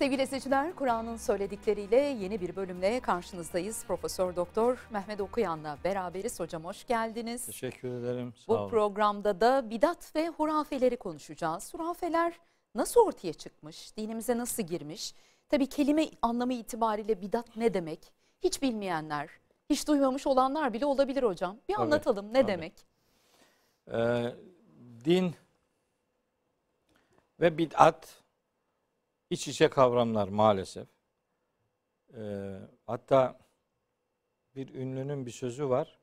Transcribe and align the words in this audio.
Sevgili 0.00 0.22
izleyiciler, 0.22 0.74
Kur'an'ın 0.74 1.16
söyledikleriyle 1.16 1.96
yeni 1.96 2.40
bir 2.40 2.56
bölümle 2.56 3.00
karşınızdayız. 3.00 3.84
Profesör 3.84 4.36
Doktor 4.36 4.88
Mehmet 4.90 5.20
Okuyan'la 5.20 5.78
beraberiz. 5.84 6.40
Hocam 6.40 6.64
hoş 6.64 6.86
geldiniz. 6.86 7.46
Teşekkür 7.46 7.88
ederim. 7.88 8.32
Sağ 8.36 8.48
Bu 8.48 8.56
olun. 8.56 8.70
programda 8.70 9.40
da 9.40 9.70
bidat 9.70 10.16
ve 10.16 10.28
hurafeleri 10.28 10.96
konuşacağız. 10.96 11.74
Hurafeler 11.74 12.32
nasıl 12.74 13.00
ortaya 13.00 13.32
çıkmış, 13.32 13.96
dinimize 13.96 14.38
nasıl 14.38 14.62
girmiş? 14.62 15.14
Tabii 15.48 15.66
kelime 15.66 16.06
anlamı 16.22 16.52
itibariyle 16.52 17.20
bidat 17.22 17.56
ne 17.56 17.74
demek? 17.74 18.12
Hiç 18.42 18.62
bilmeyenler, 18.62 19.30
hiç 19.70 19.88
duymamış 19.88 20.26
olanlar 20.26 20.72
bile 20.72 20.86
olabilir 20.86 21.22
hocam. 21.22 21.56
Bir 21.68 21.74
Tabii, 21.74 21.84
anlatalım 21.84 22.28
ne 22.28 22.32
tabii. 22.32 22.46
demek? 22.52 22.86
Ee, 23.92 24.34
din 25.04 25.34
ve 27.40 27.58
bid'at 27.58 28.19
iç 29.30 29.48
içe 29.48 29.68
kavramlar 29.68 30.28
maalesef. 30.28 30.88
Ee, 32.16 32.56
hatta 32.86 33.38
bir 34.56 34.74
ünlünün 34.74 35.26
bir 35.26 35.30
sözü 35.30 35.68
var. 35.68 35.98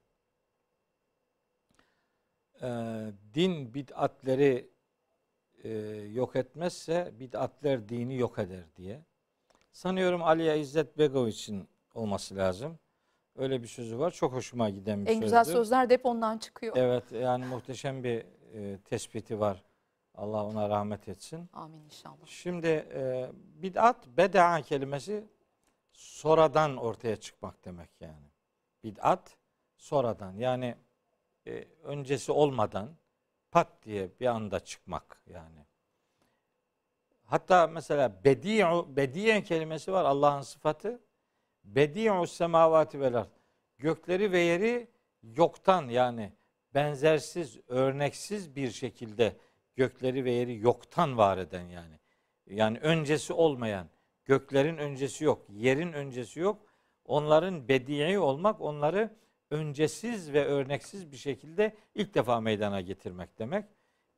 Ee, 2.61 3.11
din 3.33 3.73
bid'atleri 3.73 4.69
e, 5.63 5.69
yok 6.13 6.35
etmezse 6.35 7.11
bid'atler 7.19 7.89
dini 7.89 8.17
yok 8.17 8.39
eder 8.39 8.63
diye. 8.75 9.01
Sanıyorum 9.71 10.23
Aliye 10.23 10.59
İzzet 10.59 10.97
Begoviç'in 10.97 11.67
olması 11.95 12.35
lazım. 12.35 12.79
Öyle 13.35 13.63
bir 13.63 13.67
sözü 13.67 13.99
var. 13.99 14.11
Çok 14.11 14.33
hoşuma 14.33 14.69
giden 14.69 15.05
bir 15.05 15.11
En 15.11 15.21
güzel 15.21 15.43
sözdür. 15.43 15.57
sözler 15.59 15.89
de 15.89 15.93
hep 15.93 16.05
ondan 16.05 16.37
çıkıyor. 16.37 16.77
Evet 16.77 17.11
yani 17.11 17.45
muhteşem 17.45 18.03
bir 18.03 18.25
e, 18.53 18.77
tespiti 18.77 19.39
var. 19.39 19.63
Allah 20.17 20.45
ona 20.45 20.69
rahmet 20.69 21.07
etsin. 21.07 21.49
Amin 21.53 21.79
inşallah. 21.85 22.25
Şimdi 22.25 22.67
e, 22.67 23.31
bid'at 23.35 24.07
beda 24.07 24.61
kelimesi 24.61 25.27
sonradan 25.91 26.77
ortaya 26.77 27.15
çıkmak 27.15 27.65
demek 27.65 27.89
yani. 27.99 28.27
Bid'at 28.83 29.37
sonradan 29.77 30.33
yani 30.33 30.75
e, 31.47 31.67
öncesi 31.83 32.31
olmadan 32.31 32.89
pat 33.51 33.67
diye 33.83 34.09
bir 34.19 34.25
anda 34.25 34.59
çıkmak 34.59 35.21
yani. 35.27 35.65
Hatta 37.25 37.67
mesela 37.67 38.23
bedi'u 38.23 38.95
bediyen 38.95 39.43
kelimesi 39.43 39.93
var 39.93 40.05
Allah'ın 40.05 40.41
sıfatı. 40.41 41.01
Bedi'u 41.63 42.27
semavati 42.27 42.99
vel 42.99 43.15
ard. 43.15 43.29
Gökleri 43.77 44.31
ve 44.31 44.39
yeri 44.39 44.87
yoktan 45.23 45.87
yani 45.87 46.31
benzersiz, 46.73 47.59
örneksiz 47.67 48.55
bir 48.55 48.71
şekilde 48.71 49.35
gökleri 49.77 50.25
ve 50.25 50.31
yeri 50.31 50.59
yoktan 50.59 51.17
var 51.17 51.37
eden 51.37 51.67
yani. 51.67 51.99
Yani 52.47 52.79
öncesi 52.79 53.33
olmayan, 53.33 53.87
göklerin 54.25 54.77
öncesi 54.77 55.23
yok, 55.23 55.45
yerin 55.49 55.93
öncesi 55.93 56.39
yok. 56.39 56.61
Onların 57.05 57.67
bedii 57.67 58.19
olmak, 58.19 58.61
onları 58.61 59.15
öncesiz 59.51 60.33
ve 60.33 60.45
örneksiz 60.45 61.11
bir 61.11 61.17
şekilde 61.17 61.75
ilk 61.95 62.15
defa 62.15 62.41
meydana 62.41 62.81
getirmek 62.81 63.39
demek. 63.39 63.65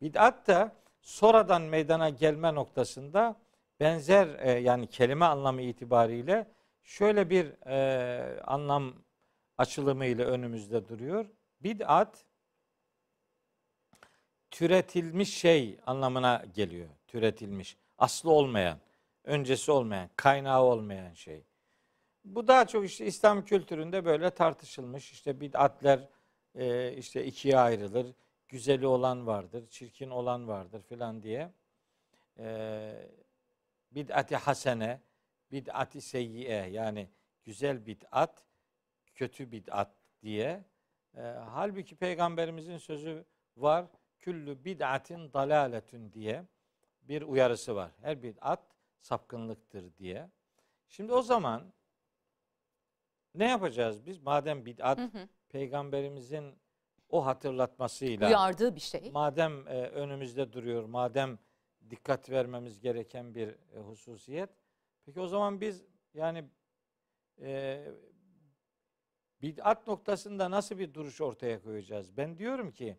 Bid'at 0.01 0.47
da 0.47 0.75
sonradan 1.01 1.61
meydana 1.61 2.09
gelme 2.09 2.55
noktasında 2.55 3.39
benzer 3.79 4.39
e, 4.39 4.51
yani 4.51 4.87
kelime 4.87 5.25
anlamı 5.25 5.61
itibariyle 5.61 6.47
şöyle 6.83 7.29
bir 7.29 7.67
e, 7.67 8.41
anlam 8.41 8.93
açılımı 9.57 10.05
ile 10.05 10.25
önümüzde 10.25 10.87
duruyor. 10.87 11.25
Bid'at 11.61 12.25
türetilmiş 14.51 15.37
şey 15.37 15.79
anlamına 15.85 16.45
geliyor. 16.53 16.89
Türetilmiş. 17.07 17.77
Aslı 17.97 18.31
olmayan, 18.31 18.79
öncesi 19.23 19.71
olmayan, 19.71 20.09
kaynağı 20.15 20.63
olmayan 20.63 21.13
şey. 21.13 21.43
Bu 22.25 22.47
daha 22.47 22.67
çok 22.67 22.85
işte 22.85 23.05
İslam 23.05 23.45
kültüründe 23.45 24.05
böyle 24.05 24.29
tartışılmış. 24.29 25.11
İşte 25.11 25.41
bid'atler 25.41 26.07
e, 26.55 26.93
işte 26.93 27.25
ikiye 27.25 27.57
ayrılır. 27.57 28.07
Güzeli 28.47 28.87
olan 28.87 29.27
vardır, 29.27 29.67
çirkin 29.69 30.09
olan 30.09 30.47
vardır 30.47 30.81
filan 30.81 31.23
diye. 31.23 31.51
E, 32.39 32.91
bid'ati 33.91 34.35
hasene, 34.35 35.01
bid'ati 35.51 36.01
seyyiye 36.01 36.69
yani 36.69 37.09
güzel 37.45 37.85
bid'at, 37.85 38.43
kötü 39.15 39.51
bid'at 39.51 39.91
diye. 40.21 40.63
E, 41.17 41.21
halbuki 41.49 41.95
peygamberimizin 41.95 42.77
sözü 42.77 43.25
var. 43.57 43.85
Küllü 44.19 44.65
bid'atin 44.65 45.33
dalaletün 45.33 46.13
diye 46.13 46.45
bir 47.01 47.21
uyarısı 47.21 47.75
var. 47.75 47.91
Her 48.01 48.23
bid'at 48.23 48.63
sapkınlıktır 48.99 49.95
diye. 49.97 50.29
Şimdi 50.87 51.13
o 51.13 51.21
zaman 51.21 51.73
ne 53.35 53.47
yapacağız 53.49 54.05
biz? 54.05 54.19
Madem 54.19 54.65
bid'at 54.65 54.97
Hı 54.97 55.03
hı. 55.03 55.27
peygamberimizin 55.49 56.59
o 57.09 57.25
hatırlatmasıyla 57.25 58.27
Uyardığı 58.27 58.75
bir 58.75 58.81
şey. 58.81 59.11
madem 59.11 59.67
e, 59.67 59.87
önümüzde 59.87 60.53
duruyor, 60.53 60.83
madem 60.83 61.39
dikkat 61.89 62.29
vermemiz 62.29 62.79
gereken 62.79 63.35
bir 63.35 63.47
e, 63.47 63.79
hususiyet. 63.79 64.49
Peki 65.05 65.19
o 65.19 65.27
zaman 65.27 65.61
biz 65.61 65.85
yani 66.13 66.49
e, 67.41 67.85
bid'at 69.41 69.87
noktasında 69.87 70.51
nasıl 70.51 70.77
bir 70.77 70.93
duruş 70.93 71.21
ortaya 71.21 71.61
koyacağız? 71.61 72.17
Ben 72.17 72.37
diyorum 72.37 72.71
ki 72.71 72.97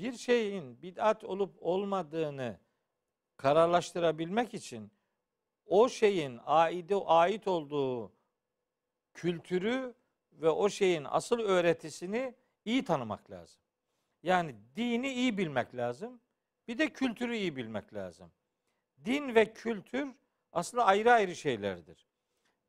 bir 0.00 0.12
şeyin 0.12 0.82
bid'at 0.82 1.24
olup 1.24 1.56
olmadığını 1.60 2.58
kararlaştırabilmek 3.36 4.54
için 4.54 4.90
o 5.66 5.88
şeyin 5.88 6.40
aide 6.46 6.96
ait 6.96 7.48
olduğu 7.48 8.12
kültürü 9.14 9.94
ve 10.32 10.50
o 10.50 10.68
şeyin 10.68 11.04
asıl 11.04 11.38
öğretisini 11.38 12.34
iyi 12.64 12.84
tanımak 12.84 13.30
lazım. 13.30 13.62
Yani 14.22 14.54
dini 14.76 15.12
iyi 15.12 15.38
bilmek 15.38 15.74
lazım. 15.74 16.20
Bir 16.68 16.78
de 16.78 16.92
kültürü 16.92 17.36
iyi 17.36 17.56
bilmek 17.56 17.94
lazım. 17.94 18.32
Din 19.04 19.34
ve 19.34 19.52
kültür 19.52 20.08
aslında 20.52 20.84
ayrı 20.86 21.12
ayrı 21.12 21.36
şeylerdir. 21.36 22.06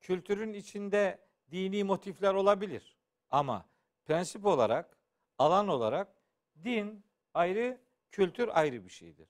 Kültürün 0.01 0.53
içinde 0.53 1.27
dini 1.51 1.83
motifler 1.83 2.33
olabilir. 2.33 2.97
Ama 3.29 3.65
prensip 4.05 4.45
olarak, 4.45 4.97
alan 5.37 5.67
olarak 5.67 6.15
din 6.63 7.03
ayrı, 7.33 7.81
kültür 8.11 8.49
ayrı 8.51 8.85
bir 8.85 8.89
şeydir. 8.89 9.29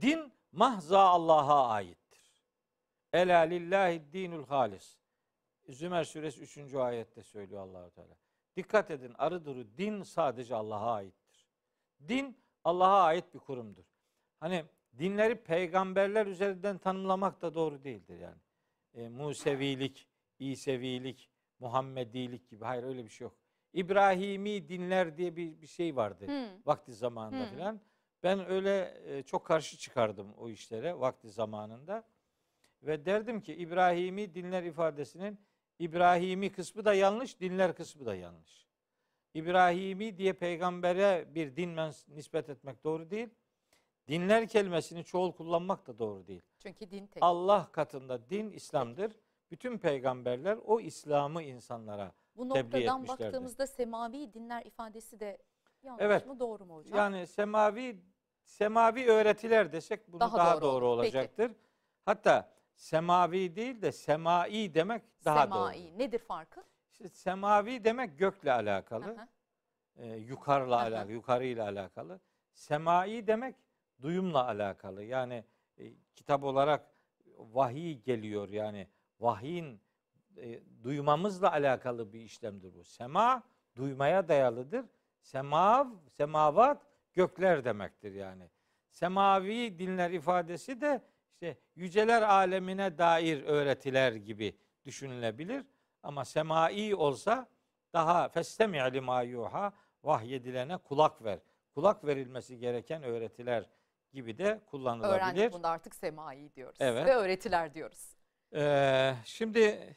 Din 0.00 0.32
mahza 0.52 1.00
Allah'a 1.00 1.68
aittir. 1.68 2.44
Ela 3.12 3.40
lillahi 3.40 4.12
dinul 4.12 4.46
halis. 4.46 4.96
Zümer 5.68 6.04
suresi 6.04 6.40
3. 6.40 6.74
ayette 6.74 7.22
söylüyor 7.22 7.60
Allahu 7.60 7.90
Teala. 7.90 8.16
Dikkat 8.56 8.90
edin 8.90 9.14
arı 9.18 9.44
duru 9.44 9.76
din 9.76 10.02
sadece 10.02 10.54
Allah'a 10.54 10.94
aittir. 10.94 11.46
Din 12.08 12.38
Allah'a 12.64 13.02
ait 13.02 13.34
bir 13.34 13.38
kurumdur. 13.38 13.84
Hani 14.40 14.64
dinleri 14.98 15.42
peygamberler 15.42 16.26
üzerinden 16.26 16.78
tanımlamak 16.78 17.42
da 17.42 17.54
doğru 17.54 17.84
değildir 17.84 18.18
yani. 18.18 18.40
E, 18.94 19.08
Musevilik, 19.08 20.08
İsevilik, 20.38 21.30
Muhammedilik 21.58 22.48
gibi. 22.50 22.64
Hayır 22.64 22.82
öyle 22.82 23.04
bir 23.04 23.08
şey 23.08 23.24
yok. 23.24 23.36
İbrahimi 23.72 24.68
dinler 24.68 25.16
diye 25.16 25.36
bir, 25.36 25.62
bir 25.62 25.66
şey 25.66 25.96
vardı 25.96 26.26
Hı. 26.26 26.48
vakti 26.66 26.92
zamanında 26.92 27.44
Hı. 27.44 27.50
filan. 27.50 27.80
Ben 28.22 28.50
öyle 28.50 29.02
e, 29.06 29.22
çok 29.22 29.46
karşı 29.46 29.78
çıkardım 29.78 30.34
o 30.34 30.48
işlere 30.48 31.00
vakti 31.00 31.30
zamanında. 31.30 32.04
Ve 32.82 33.06
derdim 33.06 33.40
ki 33.40 33.54
İbrahimi 33.54 34.34
dinler 34.34 34.62
ifadesinin 34.62 35.40
İbrahimi 35.78 36.52
kısmı 36.52 36.84
da 36.84 36.94
yanlış, 36.94 37.40
dinler 37.40 37.76
kısmı 37.76 38.06
da 38.06 38.14
yanlış. 38.14 38.66
İbrahimi 39.34 40.18
diye 40.18 40.32
peygambere 40.32 41.34
bir 41.34 41.56
din 41.56 41.76
nispet 42.08 42.50
etmek 42.50 42.84
doğru 42.84 43.10
değil. 43.10 43.28
Dinler 44.08 44.48
kelimesini 44.48 45.04
çoğul 45.04 45.32
kullanmak 45.32 45.86
da 45.86 45.98
doğru 45.98 46.26
değil. 46.26 46.42
Çünkü 46.58 46.90
din 46.90 47.06
tek. 47.06 47.22
Allah 47.22 47.68
katında 47.72 48.30
din 48.30 48.50
İslam'dır. 48.50 49.12
Bütün 49.50 49.78
peygamberler 49.78 50.58
o 50.64 50.80
İslam'ı 50.80 51.42
insanlara 51.42 52.12
Bu 52.36 52.48
noktadan 52.48 53.02
etmişlerdi. 53.02 53.08
baktığımızda 53.22 53.66
semavi 53.66 54.34
dinler 54.34 54.64
ifadesi 54.66 55.20
de 55.20 55.38
yanlış 55.82 56.04
Evet. 56.04 56.26
mı 56.26 56.40
doğru 56.40 56.64
mu 56.66 56.76
hocam? 56.76 56.98
Yani 56.98 57.26
semavi 57.26 58.02
semavi 58.42 59.06
öğretiler 59.06 59.72
desek 59.72 60.12
bunu 60.12 60.20
Daha 60.20 60.36
daha, 60.36 60.54
doğru 60.54 60.62
doğru, 60.62 60.86
olur. 60.86 61.02
Peki. 61.02 61.16
olacaktır. 61.16 61.52
Hatta 62.04 62.52
semavi 62.74 63.56
değil 63.56 63.82
de 63.82 63.92
semai 63.92 64.74
demek 64.74 65.02
daha 65.24 65.42
Semai. 65.42 65.84
doğru. 65.90 65.98
Nedir 65.98 66.18
farkı? 66.18 66.64
İşte 66.92 67.08
semavi 67.08 67.84
demek 67.84 68.18
gökle 68.18 68.52
alakalı, 68.52 69.04
Hı 69.04 69.10
hı. 69.12 69.28
e, 69.96 70.16
yukarıla 70.16 70.76
Hı 70.76 70.80
hı. 70.80 70.86
alakalı, 70.88 71.12
yukarıyla 71.12 71.64
alakalı. 71.68 72.20
Semai 72.52 73.26
demek 73.26 73.56
duyumla 74.02 74.46
alakalı. 74.46 75.04
Yani 75.04 75.44
e, 75.78 75.92
kitap 76.14 76.44
olarak 76.44 76.92
vahiy 77.36 78.02
geliyor 78.02 78.48
yani 78.48 78.88
vahyin 79.20 79.80
e, 80.36 80.60
duymamızla 80.82 81.52
alakalı 81.52 82.12
bir 82.12 82.20
işlemdir 82.20 82.74
bu. 82.74 82.84
Sema 82.84 83.42
duymaya 83.76 84.28
dayalıdır. 84.28 84.84
Semav, 85.20 85.86
semavat 86.16 86.82
gökler 87.14 87.64
demektir 87.64 88.12
yani. 88.12 88.50
Semavi 88.90 89.78
dinler 89.78 90.10
ifadesi 90.10 90.80
de 90.80 91.02
işte 91.32 91.56
yüceler 91.76 92.22
alemine 92.22 92.98
dair 92.98 93.42
öğretiler 93.42 94.12
gibi 94.12 94.56
düşünülebilir. 94.84 95.64
Ama 96.02 96.24
semai 96.24 96.94
olsa 96.94 97.48
daha 97.92 98.28
festemi 98.28 98.78
lima 98.92 99.22
yuha 99.22 99.72
vahyedilene 100.02 100.76
kulak 100.76 101.24
ver. 101.24 101.38
Kulak 101.74 102.04
verilmesi 102.06 102.58
gereken 102.58 103.02
öğretiler 103.02 103.66
gibi 104.12 104.38
de 104.38 104.60
kullanılabilir. 104.66 105.14
Öğrendik 105.14 105.52
bunda 105.52 105.68
artık 105.68 105.94
semai 105.94 106.54
diyoruz. 106.54 106.76
Evet. 106.80 107.06
Ve 107.06 107.14
öğretiler 107.14 107.74
diyoruz. 107.74 108.16
Ee, 108.54 109.14
şimdi 109.24 109.96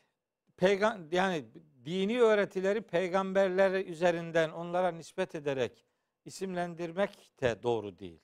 peygan 0.57 1.07
yani 1.11 1.45
dini 1.85 2.21
öğretileri 2.21 2.81
peygamberler 2.81 3.85
üzerinden 3.85 4.49
onlara 4.49 4.91
nispet 4.91 5.35
ederek 5.35 5.85
isimlendirmek 6.25 7.41
de 7.41 7.63
doğru 7.63 7.99
değil. 7.99 8.21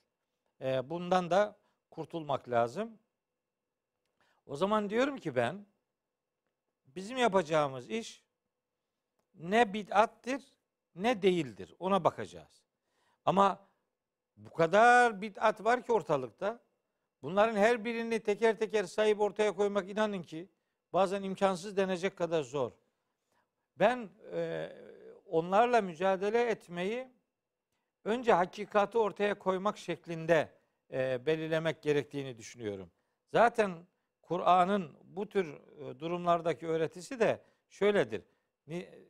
Ee, 0.60 0.90
bundan 0.90 1.30
da 1.30 1.58
kurtulmak 1.90 2.48
lazım. 2.48 2.98
O 4.46 4.56
zaman 4.56 4.90
diyorum 4.90 5.16
ki 5.16 5.36
ben 5.36 5.66
bizim 6.86 7.16
yapacağımız 7.16 7.90
iş 7.90 8.24
ne 9.34 9.72
bid'attir 9.72 10.42
ne 10.94 11.22
değildir. 11.22 11.74
Ona 11.78 12.04
bakacağız. 12.04 12.62
Ama 13.24 13.68
bu 14.36 14.50
kadar 14.52 15.22
bid'at 15.22 15.64
var 15.64 15.82
ki 15.82 15.92
ortalıkta. 15.92 16.60
Bunların 17.22 17.56
her 17.56 17.84
birini 17.84 18.20
teker 18.20 18.58
teker 18.58 18.84
sayıp 18.84 19.20
ortaya 19.20 19.54
koymak 19.54 19.88
inanın 19.88 20.22
ki 20.22 20.48
bazen 20.92 21.22
imkansız 21.22 21.76
denecek 21.76 22.16
kadar 22.16 22.42
zor. 22.42 22.72
Ben 23.76 24.10
e, 24.32 24.72
onlarla 25.26 25.80
mücadele 25.80 26.42
etmeyi 26.50 27.08
önce 28.04 28.32
hakikati 28.32 28.98
ortaya 28.98 29.38
koymak 29.38 29.78
şeklinde 29.78 30.48
e, 30.92 31.26
belirlemek 31.26 31.82
gerektiğini 31.82 32.38
düşünüyorum. 32.38 32.90
Zaten 33.32 33.86
Kur'an'ın 34.22 34.92
bu 35.04 35.28
tür 35.28 35.54
e, 35.54 35.98
durumlardaki 35.98 36.66
öğretisi 36.66 37.20
de 37.20 37.42
şöyledir. 37.68 38.22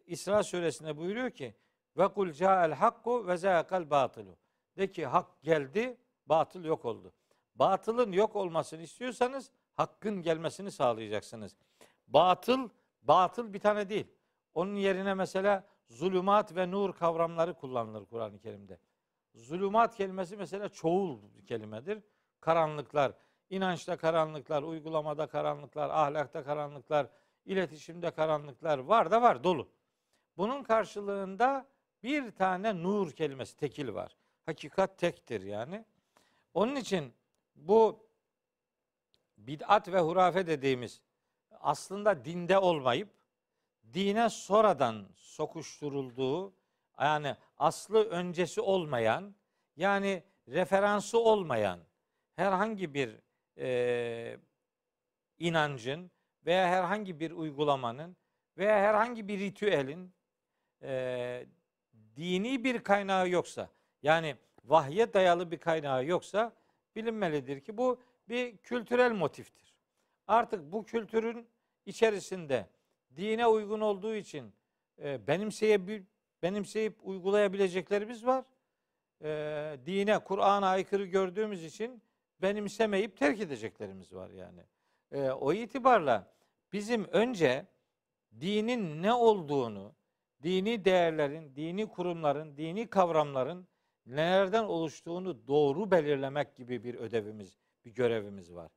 İsra 0.06 0.42
suresinde 0.42 0.96
buyuruyor 0.96 1.30
ki 1.30 1.54
ve 1.96 2.08
kul 2.08 2.32
ca'el 2.32 2.72
hakku 2.72 3.26
ve 3.26 3.36
zâkal 3.36 3.90
batılu. 3.90 4.36
De 4.76 4.90
ki 4.90 5.06
hak 5.06 5.42
geldi, 5.42 5.96
batıl 6.26 6.64
yok 6.64 6.84
oldu. 6.84 7.12
Batılın 7.54 8.12
yok 8.12 8.36
olmasını 8.36 8.82
istiyorsanız 8.82 9.50
hakkın 9.74 10.22
gelmesini 10.22 10.70
sağlayacaksınız. 10.70 11.56
Batıl, 12.12 12.68
batıl 13.02 13.52
bir 13.52 13.60
tane 13.60 13.88
değil. 13.88 14.06
Onun 14.54 14.74
yerine 14.74 15.14
mesela 15.14 15.64
zulümat 15.90 16.56
ve 16.56 16.70
nur 16.70 16.94
kavramları 16.94 17.54
kullanılır 17.54 18.06
Kur'an-ı 18.06 18.38
Kerim'de. 18.38 18.78
Zulümat 19.34 19.96
kelimesi 19.96 20.36
mesela 20.36 20.68
çoğul 20.68 21.18
bir 21.36 21.46
kelimedir. 21.46 22.02
Karanlıklar, 22.40 23.12
inançta 23.50 23.96
karanlıklar, 23.96 24.62
uygulamada 24.62 25.26
karanlıklar, 25.26 25.90
ahlakta 25.90 26.44
karanlıklar, 26.44 27.06
iletişimde 27.44 28.10
karanlıklar 28.10 28.78
var 28.78 29.10
da 29.10 29.22
var 29.22 29.44
dolu. 29.44 29.68
Bunun 30.36 30.62
karşılığında 30.62 31.66
bir 32.02 32.30
tane 32.30 32.82
nur 32.82 33.12
kelimesi 33.12 33.56
tekil 33.56 33.94
var. 33.94 34.16
Hakikat 34.46 34.98
tektir 34.98 35.42
yani. 35.42 35.84
Onun 36.54 36.76
için 36.76 37.12
bu 37.56 38.06
bid'at 39.38 39.88
ve 39.88 40.00
hurafe 40.00 40.46
dediğimiz 40.46 41.00
aslında 41.62 42.24
dinde 42.24 42.58
olmayıp 42.58 43.08
dine 43.94 44.30
sonradan 44.30 45.08
sokuşturulduğu 45.14 46.52
yani 47.00 47.36
aslı 47.58 48.04
öncesi 48.04 48.60
olmayan 48.60 49.34
yani 49.76 50.22
referansı 50.48 51.18
olmayan 51.18 51.80
herhangi 52.36 52.94
bir 52.94 53.20
e, 53.58 54.38
inancın 55.38 56.10
veya 56.46 56.68
herhangi 56.68 57.20
bir 57.20 57.30
uygulamanın 57.30 58.16
veya 58.58 58.76
herhangi 58.76 59.28
bir 59.28 59.38
ritüelin 59.38 60.14
e, 60.82 61.46
dini 62.16 62.64
bir 62.64 62.84
kaynağı 62.84 63.28
yoksa 63.28 63.68
yani 64.02 64.36
vahye 64.64 65.14
dayalı 65.14 65.50
bir 65.50 65.58
kaynağı 65.58 66.04
yoksa 66.04 66.52
bilinmelidir 66.96 67.60
ki 67.60 67.76
bu 67.76 68.00
bir 68.28 68.56
kültürel 68.56 69.12
motiftir. 69.12 69.74
Artık 70.26 70.72
bu 70.72 70.84
kültürün 70.84 71.48
içerisinde 71.86 72.68
dine 73.16 73.46
uygun 73.46 73.80
olduğu 73.80 74.14
için 74.14 74.52
e, 75.02 75.26
benimseyip, 76.42 76.96
uygulayabileceklerimiz 77.02 78.26
var. 78.26 78.44
E, 79.22 79.78
dine, 79.86 80.18
Kur'an'a 80.18 80.68
aykırı 80.68 81.04
gördüğümüz 81.04 81.64
için 81.64 82.02
benimsemeyip 82.42 83.16
terk 83.16 83.40
edeceklerimiz 83.40 84.12
var 84.12 84.30
yani. 84.30 84.60
E, 85.12 85.30
o 85.30 85.52
itibarla 85.52 86.32
bizim 86.72 87.04
önce 87.04 87.66
dinin 88.40 89.02
ne 89.02 89.12
olduğunu, 89.12 89.92
dini 90.42 90.84
değerlerin, 90.84 91.56
dini 91.56 91.88
kurumların, 91.88 92.56
dini 92.56 92.86
kavramların 92.86 93.66
nelerden 94.06 94.64
oluştuğunu 94.64 95.46
doğru 95.46 95.90
belirlemek 95.90 96.56
gibi 96.56 96.84
bir 96.84 96.94
ödevimiz, 96.94 97.58
bir 97.84 97.90
görevimiz 97.90 98.54
var. 98.54 98.70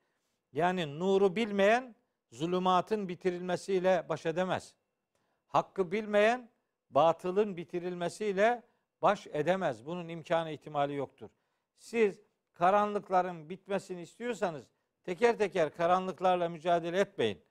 Yani 0.52 1.00
nuru 1.00 1.36
bilmeyen 1.36 1.96
zulümatın 2.36 3.10
bitirilmesiyle 3.10 4.06
baş 4.10 4.26
edemez. 4.26 4.76
Hakkı 5.48 5.92
bilmeyen 5.92 6.50
batılın 6.90 7.58
bitirilmesiyle 7.58 8.64
baş 9.02 9.28
edemez. 9.28 9.86
Bunun 9.86 10.08
imkanı 10.08 10.52
ihtimali 10.52 10.96
yoktur. 10.96 11.30
Siz 11.78 12.22
karanlıkların 12.54 13.50
bitmesini 13.50 14.02
istiyorsanız 14.02 14.68
teker 15.04 15.38
teker 15.38 15.74
karanlıklarla 15.76 16.50
mücadele 16.50 17.00
etmeyin. 17.00 17.42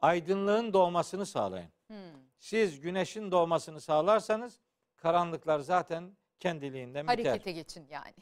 Aydınlığın 0.00 0.72
doğmasını 0.72 1.26
sağlayın. 1.26 1.70
Hmm. 1.86 1.96
Siz 2.38 2.80
güneşin 2.80 3.30
doğmasını 3.30 3.80
sağlarsanız 3.80 4.60
karanlıklar 4.96 5.60
zaten 5.60 6.16
kendiliğinden 6.40 7.08
biter. 7.08 7.24
Harekete 7.24 7.52
geçin 7.52 7.86
yani. 7.90 8.14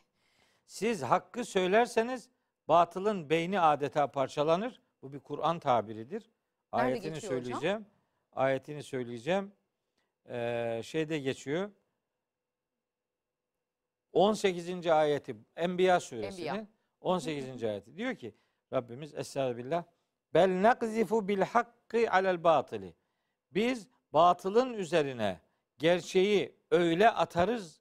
Siz 0.67 1.03
hakkı 1.03 1.45
söylerseniz 1.45 2.29
batılın 2.69 3.31
beyni 3.31 3.61
adeta 3.61 4.07
parçalanır. 4.07 4.81
Bu 5.03 5.13
bir 5.13 5.21
Kur'an 5.21 5.59
tabiridir. 5.59 6.31
Nerede 6.73 6.87
Ayetini 6.87 7.21
söyleyeceğim. 7.21 7.57
Hocam? 7.57 7.85
Ayetini 8.33 8.83
söyleyeceğim. 8.83 9.53
Ee, 10.29 10.81
şeyde 10.85 11.19
geçiyor. 11.19 11.71
18. 14.13 14.87
ayeti 14.87 15.37
Enbiya 15.57 16.01
suresinin 16.01 16.49
Enbiya. 16.49 16.67
18. 17.01 17.65
ayeti 17.65 17.97
diyor 17.97 18.15
ki 18.15 18.35
Rabbimiz 18.73 19.15
Estağfirullah 19.15 19.85
Bel 20.35 20.63
nakzifu 20.63 21.29
bil 21.29 21.41
hakki 21.41 22.11
alel 22.11 22.45
batili. 22.45 22.95
Biz 23.51 23.89
batılın 24.13 24.73
üzerine 24.73 25.41
gerçeği 25.79 26.57
öyle 26.71 27.11
atarız, 27.11 27.81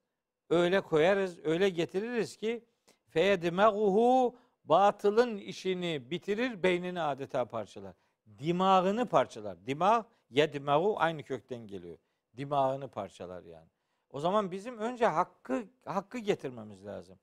öyle 0.49 0.81
koyarız, 0.81 1.39
öyle 1.45 1.69
getiririz 1.69 2.37
ki 2.37 2.65
feyedmeguhu 3.07 4.37
batılın 4.69 5.37
işini 5.37 6.11
bitirir, 6.11 6.63
beynini 6.63 7.01
adeta 7.01 7.45
parçalar. 7.45 7.95
Dimağını 8.39 9.05
parçalar. 9.05 9.65
Dimağ, 9.65 10.05
yedmehu 10.29 10.95
aynı 10.99 11.23
kökten 11.23 11.67
geliyor. 11.67 11.97
Dimağını 12.37 12.87
parçalar 12.87 13.43
yani. 13.43 13.67
O 14.11 14.19
zaman 14.19 14.51
bizim 14.51 14.77
önce 14.77 15.05
hakkı 15.05 15.63
hakkı 15.85 16.17
getirmemiz 16.17 16.85
lazım. 16.85 17.19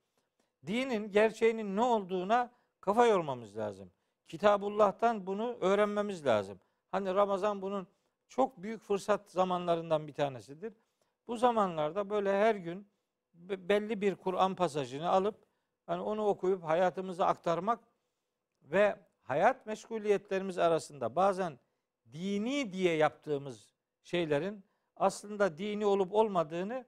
Dinin 0.66 1.10
gerçeğinin 1.10 1.76
ne 1.76 1.82
olduğuna 1.82 2.50
kafa 2.80 3.06
yormamız 3.06 3.56
lazım. 3.56 3.90
Kitabullah'tan 4.28 5.26
bunu 5.26 5.56
öğrenmemiz 5.60 6.26
lazım. 6.26 6.60
Hani 6.90 7.14
Ramazan 7.14 7.62
bunun 7.62 7.86
çok 8.28 8.62
büyük 8.62 8.82
fırsat 8.82 9.30
zamanlarından 9.30 10.08
bir 10.08 10.12
tanesidir. 10.12 10.72
Bu 11.28 11.36
zamanlarda 11.36 12.10
böyle 12.10 12.32
her 12.32 12.54
gün 12.54 12.88
belli 13.34 14.00
bir 14.00 14.14
Kur'an 14.14 14.54
pasajını 14.54 15.08
alıp 15.08 15.45
hani 15.86 16.02
onu 16.02 16.26
okuyup 16.26 16.64
hayatımıza 16.64 17.26
aktarmak 17.26 17.80
ve 18.62 18.96
hayat 19.22 19.66
meşguliyetlerimiz 19.66 20.58
arasında 20.58 21.16
bazen 21.16 21.58
dini 22.12 22.72
diye 22.72 22.96
yaptığımız 22.96 23.74
şeylerin 24.02 24.64
aslında 24.96 25.58
dini 25.58 25.86
olup 25.86 26.14
olmadığını 26.14 26.84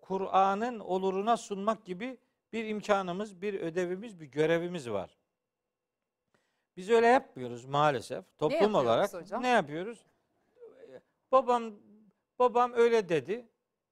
Kur'an'ın 0.00 0.80
oluruna 0.80 1.36
sunmak 1.36 1.84
gibi 1.84 2.18
bir 2.52 2.64
imkanımız, 2.64 3.42
bir 3.42 3.60
ödevimiz, 3.60 4.20
bir 4.20 4.26
görevimiz 4.26 4.90
var. 4.90 5.18
Biz 6.76 6.90
öyle 6.90 7.06
yapmıyoruz 7.06 7.64
maalesef. 7.64 8.38
Toplum 8.38 8.72
ne 8.72 8.76
olarak 8.76 9.14
hocam? 9.14 9.42
ne 9.42 9.48
yapıyoruz? 9.48 10.06
Babam 11.32 11.74
babam 12.38 12.72
öyle 12.72 13.08
dedi. 13.08 13.48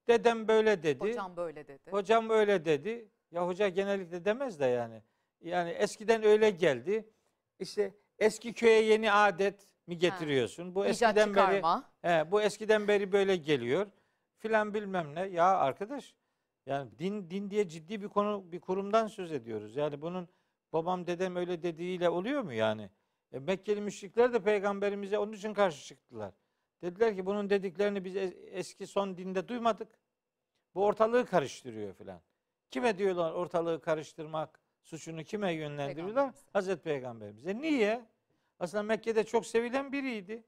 Dedem 0.08 0.48
böyle 0.48 0.82
dedi. 0.82 1.00
Hocam 1.00 1.36
böyle 1.36 1.68
dedi. 1.68 1.90
Hocam 1.90 2.30
öyle 2.30 2.64
dedi. 2.64 3.08
Ya 3.30 3.46
hoca 3.46 3.68
genellikle 3.68 4.24
demez 4.24 4.60
de 4.60 4.66
yani. 4.66 5.02
Yani 5.40 5.70
eskiden 5.70 6.22
öyle 6.22 6.50
geldi. 6.50 7.08
İşte 7.58 7.94
eski 8.18 8.52
köye 8.52 8.82
yeni 8.82 9.12
adet 9.12 9.66
mi 9.86 9.98
getiriyorsun? 9.98 10.74
Bu 10.74 10.86
İcat 10.86 10.90
eskiden 11.16 11.26
çıkarma. 11.28 11.84
beri 12.04 12.12
he, 12.14 12.30
bu 12.30 12.42
eskiden 12.42 12.88
beri 12.88 13.12
böyle 13.12 13.36
geliyor. 13.36 13.86
Filan 14.38 14.74
bilmem 14.74 15.14
ne. 15.14 15.20
Ya 15.26 15.56
arkadaş 15.58 16.14
yani 16.66 16.98
din 16.98 17.30
din 17.30 17.50
diye 17.50 17.68
ciddi 17.68 18.02
bir 18.02 18.08
konu 18.08 18.52
bir 18.52 18.60
kurumdan 18.60 19.06
söz 19.06 19.32
ediyoruz. 19.32 19.76
Yani 19.76 20.02
bunun 20.02 20.28
babam 20.72 21.06
dedem 21.06 21.36
öyle 21.36 21.62
dediğiyle 21.62 22.08
oluyor 22.08 22.42
mu 22.42 22.52
yani? 22.52 22.90
E, 23.32 23.38
Mekkeli 23.38 23.80
müşrikler 23.80 24.32
de 24.32 24.42
peygamberimize 24.42 25.18
onun 25.18 25.32
için 25.32 25.54
karşı 25.54 25.84
çıktılar. 25.86 26.34
Dediler 26.82 27.16
ki 27.16 27.26
bunun 27.26 27.50
dediklerini 27.50 28.04
biz 28.04 28.16
es- 28.16 28.46
eski 28.50 28.86
son 28.86 29.16
dinde 29.16 29.48
duymadık. 29.48 29.88
Bu 30.74 30.84
ortalığı 30.84 31.26
karıştırıyor 31.26 31.94
filan. 31.94 32.20
Kime 32.70 32.98
diyorlar 32.98 33.32
ortalığı 33.32 33.80
karıştırmak 33.80 34.60
suçunu 34.82 35.24
kime 35.24 35.52
yönlendiriyorlar? 35.52 36.34
Hazreti 36.52 36.82
Peygamberimize. 36.82 37.56
Niye? 37.60 38.04
Aslında 38.60 38.82
Mekke'de 38.82 39.24
çok 39.24 39.46
sevilen 39.46 39.92
biriydi. 39.92 40.44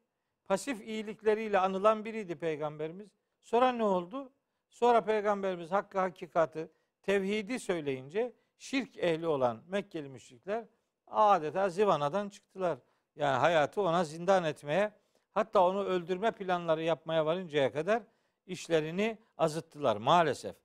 Pasif 0.47 0.81
iyilikleriyle 0.89 1.59
anılan 1.59 2.05
biriydi 2.05 2.37
Peygamberimiz. 2.37 3.09
Sonra 3.41 3.73
ne 3.73 3.85
oldu? 3.85 4.33
Sonra 4.69 5.05
Peygamberimiz 5.05 5.71
hakkı 5.71 5.99
hakikati, 5.99 6.71
tevhidi 7.03 7.59
söyleyince 7.59 8.33
şirk 8.59 8.97
ehli 8.99 9.27
olan 9.27 9.63
Mekkeli 9.69 10.09
müşrikler 10.09 10.65
adeta 11.07 11.69
zivanadan 11.69 12.29
çıktılar. 12.29 12.79
Yani 13.17 13.39
hayatı 13.39 13.83
ona 13.83 14.05
zindan 14.05 14.45
etmeye 14.45 14.93
hatta 15.31 15.67
onu 15.67 15.85
öldürme 15.85 16.31
planları 16.31 16.83
yapmaya 16.83 17.27
varıncaya 17.27 17.73
kadar 17.73 18.03
işlerini 18.47 19.19
azıttılar 19.39 19.97
maalesef. 19.97 20.57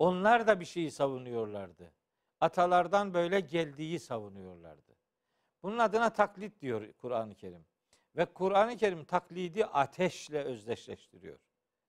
Onlar 0.00 0.46
da 0.46 0.60
bir 0.60 0.64
şeyi 0.64 0.90
savunuyorlardı. 0.90 1.92
Atalardan 2.40 3.14
böyle 3.14 3.40
geldiği 3.40 4.00
savunuyorlardı. 4.00 4.96
Bunun 5.62 5.78
adına 5.78 6.10
taklit 6.12 6.60
diyor 6.60 6.92
Kur'an-ı 6.92 7.34
Kerim. 7.34 7.64
Ve 8.16 8.24
Kur'an-ı 8.24 8.76
Kerim 8.76 9.04
taklidi 9.04 9.64
ateşle 9.64 10.42
özdeşleştiriyor. 10.44 11.38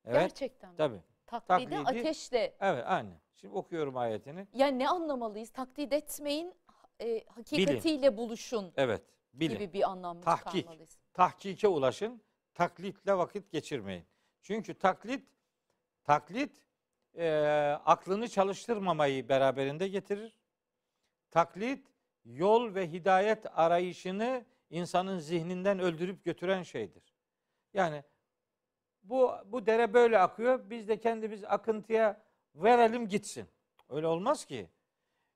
Evet. 0.06 0.22
Gerçekten. 0.22 0.70
mi? 0.70 0.76
Tabii. 0.78 1.02
Taklidi, 1.26 1.76
taklidi- 1.76 2.00
ateşle. 2.00 2.56
Evet, 2.60 2.84
aynı. 2.88 3.14
Şimdi 3.34 3.54
okuyorum 3.54 3.98
ayetini. 3.98 4.48
Yani 4.54 4.80
ne 4.80 4.90
anlamalıyız? 4.90 5.50
Taklit 5.50 5.94
etmeyin, 5.94 6.54
e, 7.02 7.24
hakikatiyle 7.28 8.18
buluşun 8.18 8.74
Evet. 8.78 9.02
Bilin. 9.34 9.54
gibi 9.60 9.74
bir 9.74 9.90
anlam 9.90 10.22
Tahkik. 10.22 10.52
çıkarmalıyız? 10.62 10.98
tahkike 11.14 11.68
ulaşın. 11.68 12.22
Taklitle 12.54 13.18
vakit 13.18 13.52
geçirmeyin. 13.52 14.06
Çünkü 14.42 14.74
taklit 14.74 15.28
taklit 16.04 16.71
e, 17.16 17.30
aklını 17.86 18.28
çalıştırmamayı 18.28 19.30
beraberinde 19.30 19.88
getirir. 19.88 20.36
Taklit 21.32 21.88
yol 22.26 22.76
ve 22.76 22.92
hidayet 22.92 23.46
arayışını 23.60 24.46
insanın 24.70 25.20
zihninden 25.20 25.80
öldürüp 25.80 26.26
götüren 26.26 26.64
şeydir. 26.64 27.14
Yani 27.74 28.04
bu 29.04 29.32
bu 29.46 29.66
dere 29.66 29.94
böyle 29.94 30.20
akıyor. 30.20 30.70
Biz 30.70 30.88
de 30.88 31.00
kendimiz 31.00 31.44
akıntıya 31.44 32.22
verelim 32.56 33.08
gitsin. 33.08 33.48
Öyle 33.90 34.08
olmaz 34.08 34.46
ki. 34.46 34.70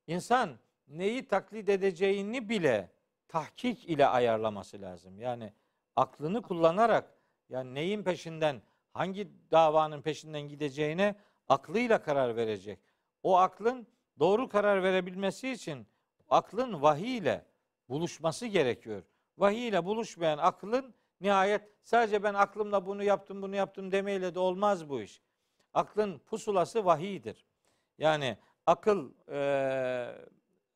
İnsan 0.08 0.60
neyi 0.88 1.28
taklit 1.28 1.70
edeceğini 1.70 2.50
bile 2.50 2.92
tahkik 3.28 3.90
ile 3.90 4.08
ayarlaması 4.08 4.82
lazım. 4.82 5.20
Yani 5.20 5.54
aklını 5.96 6.42
kullanarak 6.42 7.16
yani 7.50 7.74
neyin 7.74 8.04
peşinden, 8.04 8.62
hangi 8.94 9.32
davanın 9.52 10.02
peşinden 10.02 10.42
gideceğine 10.42 11.16
aklıyla 11.48 12.02
karar 12.02 12.36
verecek. 12.36 12.80
O 13.24 13.38
aklın 13.38 13.88
doğru 14.20 14.50
karar 14.50 14.84
verebilmesi 14.84 15.52
için 15.52 15.88
aklın 16.30 16.82
vahiy 16.82 17.18
ile 17.18 17.46
buluşması 17.90 18.46
gerekiyor. 18.46 19.04
Vahiy 19.38 19.68
ile 19.68 19.86
buluşmayan 19.86 20.38
aklın 20.38 20.94
nihayet 21.22 21.62
sadece 21.84 22.24
ben 22.24 22.34
aklımla 22.34 22.86
bunu 22.86 23.04
yaptım 23.04 23.42
bunu 23.42 23.56
yaptım 23.56 23.92
demeyle 23.92 24.36
de 24.36 24.40
olmaz 24.40 24.90
bu 24.90 25.02
iş. 25.02 25.22
Aklın 25.74 26.20
pusulası 26.20 26.86
vahiydir. 26.86 27.46
Yani 27.98 28.38
akıl 28.66 29.12
e, 29.28 29.38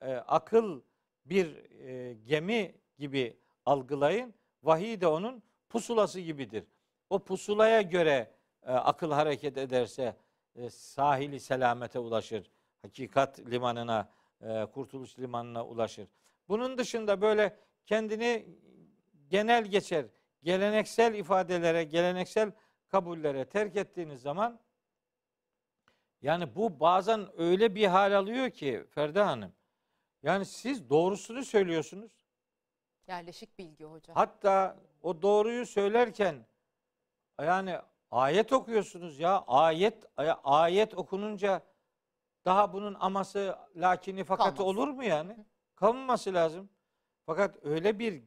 e, 0.01 0.13
akıl 0.15 0.81
bir 1.25 1.55
e, 1.87 2.13
gemi 2.13 2.75
gibi 2.97 3.37
algılayın. 3.65 4.33
Vahiy 4.63 5.01
de 5.01 5.07
onun 5.07 5.43
pusulası 5.69 6.19
gibidir. 6.19 6.63
O 7.09 7.19
pusulaya 7.19 7.81
göre 7.81 8.31
e, 8.63 8.71
akıl 8.71 9.11
hareket 9.11 9.57
ederse 9.57 10.15
e, 10.59 10.69
sahili 10.69 11.39
selamete 11.39 11.99
ulaşır. 11.99 12.51
Hakikat 12.81 13.39
limanına, 13.39 14.09
e, 14.41 14.65
kurtuluş 14.65 15.19
limanına 15.19 15.65
ulaşır. 15.65 16.07
Bunun 16.47 16.77
dışında 16.77 17.21
böyle 17.21 17.57
kendini 17.85 18.45
genel 19.29 19.65
geçer, 19.65 20.05
geleneksel 20.43 21.13
ifadelere, 21.13 21.83
geleneksel 21.83 22.51
kabullere 22.87 23.45
terk 23.45 23.75
ettiğiniz 23.75 24.21
zaman 24.21 24.59
yani 26.21 26.55
bu 26.55 26.79
bazen 26.79 27.27
öyle 27.37 27.75
bir 27.75 27.87
hal 27.87 28.17
alıyor 28.17 28.49
ki 28.49 28.85
Ferda 28.89 29.27
Hanım. 29.27 29.53
Yani 30.23 30.45
siz 30.45 30.89
doğrusunu 30.89 31.45
söylüyorsunuz. 31.45 32.11
Yerleşik 33.07 33.57
bilgi 33.57 33.85
hocam. 33.85 34.15
Hatta 34.15 34.77
o 35.01 35.21
doğruyu 35.21 35.65
söylerken 35.65 36.45
yani 37.39 37.77
ayet 38.11 38.53
okuyorsunuz 38.53 39.19
ya. 39.19 39.43
Ayet 39.47 40.05
ay- 40.17 40.35
ayet 40.43 40.93
okununca 40.97 41.61
daha 42.45 42.73
bunun 42.73 42.97
aması 42.99 43.57
lakini 43.75 44.23
fakatı 44.23 44.55
Kalmaz. 44.57 44.77
olur 44.77 44.87
mu 44.87 45.03
yani? 45.03 45.45
Kalmaması 45.75 46.33
lazım. 46.33 46.69
Fakat 47.25 47.65
öyle 47.65 47.99
bir 47.99 48.23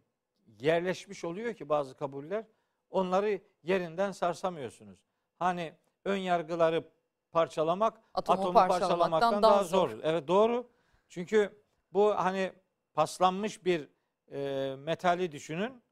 yerleşmiş 0.61 1.25
oluyor 1.25 1.55
ki 1.55 1.69
bazı 1.69 1.97
kabuller 1.97 2.45
onları 2.91 3.41
yerinden 3.63 4.13
sarsamıyorsunuz. 4.13 4.99
Hani 5.39 5.75
ön 6.05 6.17
yargıları 6.17 6.85
parçalamak 7.33 8.01
Atomu 8.15 8.39
atomu, 8.41 8.53
parçalamaktan 8.55 8.89
parçalamaktan 8.89 9.43
daha 9.43 9.53
daha 9.53 9.65
zor. 9.65 9.91
zor. 9.91 9.99
Evet 10.03 10.29
doğru. 10.29 10.71
Çünkü 11.09 11.63
bu 11.93 12.15
hani 12.15 12.53
paslanmış 12.95 13.65
bir 13.65 13.89
e, 14.33 14.77
metali 14.77 15.33
düşünün. 15.33 15.83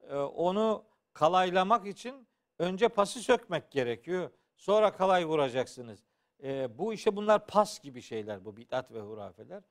E, 0.00 0.16
onu 0.16 0.84
kalaylamak 1.12 1.86
için 1.86 2.28
önce 2.58 2.88
pası 2.88 3.20
sökmek 3.20 3.70
gerekiyor. 3.70 4.30
Sonra 4.56 4.92
kalay 4.92 5.26
vuracaksınız. 5.26 6.04
E, 6.42 6.78
bu 6.78 6.92
işte 6.92 7.16
bunlar 7.16 7.46
pas 7.46 7.80
gibi 7.80 8.02
şeyler 8.02 8.44
bu 8.44 8.56
bid'at 8.56 8.92
ve 8.92 9.00
hurafeler. 9.00 9.62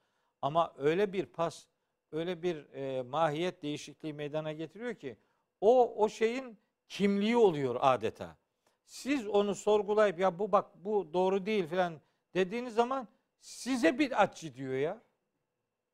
Ama 0.41 0.73
öyle 0.77 1.13
bir 1.13 1.25
pas, 1.25 1.65
öyle 2.11 2.43
bir 2.43 2.73
e, 2.73 3.01
mahiyet 3.01 3.63
değişikliği 3.63 4.13
meydana 4.13 4.53
getiriyor 4.53 4.95
ki 4.95 5.17
o 5.61 5.95
o 6.03 6.09
şeyin 6.09 6.57
kimliği 6.89 7.37
oluyor 7.37 7.77
adeta. 7.79 8.37
Siz 8.85 9.27
onu 9.27 9.55
sorgulayıp 9.55 10.19
ya 10.19 10.39
bu 10.39 10.51
bak 10.51 10.65
bu 10.75 11.13
doğru 11.13 11.45
değil 11.45 11.67
falan 11.67 12.01
dediğiniz 12.33 12.73
zaman 12.73 13.07
size 13.39 13.99
bid'atçı 13.99 14.55
diyor 14.55 14.73
ya. 14.73 15.01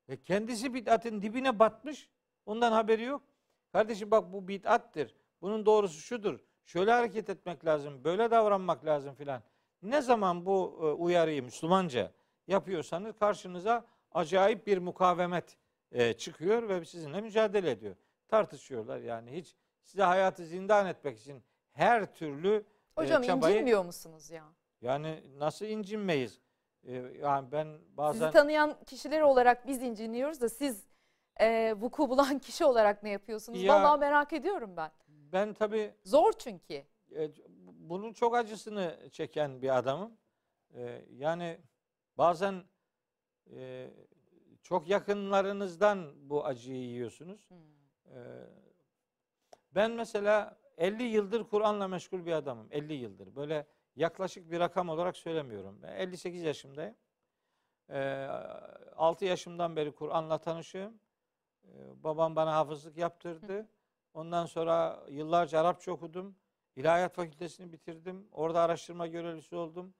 Ve 0.10 0.24
kendisi 0.24 0.74
bid'atın 0.74 1.22
dibine 1.22 1.60
batmış. 1.60 2.10
Ondan 2.46 2.72
haberi 2.72 3.04
yok. 3.04 3.22
Kardeşim 3.72 4.12
bak 4.12 4.34
bu 4.34 4.48
bid'attır. 4.48 5.16
Bunun 5.42 5.66
doğrusu 5.66 6.02
şudur. 6.02 6.40
Şöyle 6.72 6.92
hareket 6.92 7.30
etmek 7.30 7.66
lazım. 7.66 8.04
Böyle 8.04 8.32
davranmak 8.32 8.86
lazım 8.86 9.16
filan. 9.16 9.42
Ne 9.82 10.01
zaman 10.01 10.46
bu 10.46 10.80
e, 10.82 10.86
uyarıyı 10.86 11.44
Müslümanca 11.44 12.12
yapıyorsanız 12.48 13.16
karşınıza 13.16 13.86
acayip 14.12 14.68
bir 14.68 14.78
mukavemet 14.78 15.58
e, 15.92 16.13
çıkıyor 16.13 16.70
ve 16.70 16.86
sizinle 16.86 17.22
mücadele 17.22 17.72
ediyor. 17.72 17.96
Tartışıyorlar 18.28 19.00
yani 19.00 19.32
hiç 19.32 19.56
size 19.84 20.04
hayatı 20.04 20.46
zindan 20.46 20.88
etmek 20.88 21.20
için 21.20 21.44
her 21.72 22.13
türlü 22.13 22.56
e, 22.56 23.01
Hocam 23.01 23.22
çabayı 23.22 23.54
incinmiyor 23.56 23.86
musunuz 23.86 24.32
ya? 24.32 24.44
yani 24.82 25.24
nasıl 25.38 25.66
incinmeyiz? 25.66 26.42
Yani 27.22 27.51
ben 27.51 27.80
bazen 27.98 28.20
Sizi 28.20 28.32
tanıyan 28.32 28.78
kişiler 28.86 29.22
olarak 29.22 29.68
biz 29.68 29.82
inciniyoruz 29.82 30.42
da 30.42 30.50
siz 30.50 30.84
e, 31.40 31.74
vuku 31.78 32.10
bulan 32.10 32.40
kişi 32.40 32.66
olarak 32.66 33.04
ne 33.04 33.10
yapıyorsunuz? 33.10 33.62
Ya- 33.62 33.75
Vallahi 33.75 34.00
merak 34.00 34.34
ediyorum 34.34 34.78
ben. 34.78 34.92
Ben 35.34 35.54
tabii 35.54 35.94
Zor 36.04 36.34
çünkü. 36.34 36.84
e, 37.16 37.32
bunun 37.74 38.14
çok 38.14 38.36
acısını 38.36 39.10
çeken 39.12 39.62
bir 39.62 39.78
adamım. 39.78 40.18
E, 40.74 41.06
yani 41.12 41.58
bazen 42.18 42.64
e, 43.52 43.90
çok 44.64 44.90
yakınlarınızdan 44.90 46.30
bu 46.30 46.46
acıyı 46.46 46.84
yiyorsunuz. 46.84 47.50
Hmm. 47.50 47.58
E, 48.18 48.20
ben 49.72 49.92
mesela 49.92 50.58
50 50.78 51.04
yıldır 51.04 51.44
Kur'an'la 51.44 51.88
meşgul 51.88 52.26
bir 52.26 52.32
adamım. 52.32 52.68
50 52.72 52.94
yıldır. 52.94 53.36
Böyle 53.36 53.68
yaklaşık 53.96 54.52
bir 54.52 54.60
rakam 54.60 54.90
olarak 54.90 55.18
söylemiyorum. 55.18 55.80
Ben 55.84 55.96
58 55.96 56.44
yaşındayım. 56.44 56.96
E, 57.90 58.28
6 58.96 59.26
yaşımdan 59.26 59.76
beri 59.76 59.92
Kur'an'la 59.92 60.38
tanışığım. 60.38 61.00
E, 61.64 62.04
babam 62.04 62.36
bana 62.36 62.56
hafızlık 62.56 62.98
yaptırdı. 62.98 63.68
Ondan 64.13 64.46
sonra 64.46 65.03
yıllarca 65.10 65.60
Arapça 65.60 65.91
okudum. 65.91 66.36
İlahiyat 66.75 67.15
Fakültesini 67.15 67.72
bitirdim. 67.72 68.27
Orada 68.32 68.62
araştırma 68.62 69.08
görevlisi 69.08 69.56
oldum. 69.56 69.94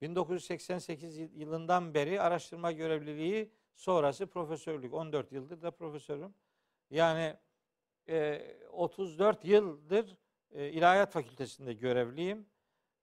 1988 0.00 1.16
yıl- 1.16 1.32
yılından 1.34 1.94
beri 1.94 2.20
araştırma 2.20 2.72
görevliliği 2.72 3.52
sonrası 3.76 4.26
profesörlük. 4.26 4.94
14 4.94 5.32
yıldır 5.32 5.62
da 5.62 5.70
profesörüm. 5.70 6.34
Yani 6.90 7.36
e, 8.08 8.42
34 8.70 9.44
yıldır 9.44 10.16
e, 10.52 10.68
İlahiyat 10.68 11.12
Fakültesinde 11.12 11.72
görevliyim. 11.72 12.46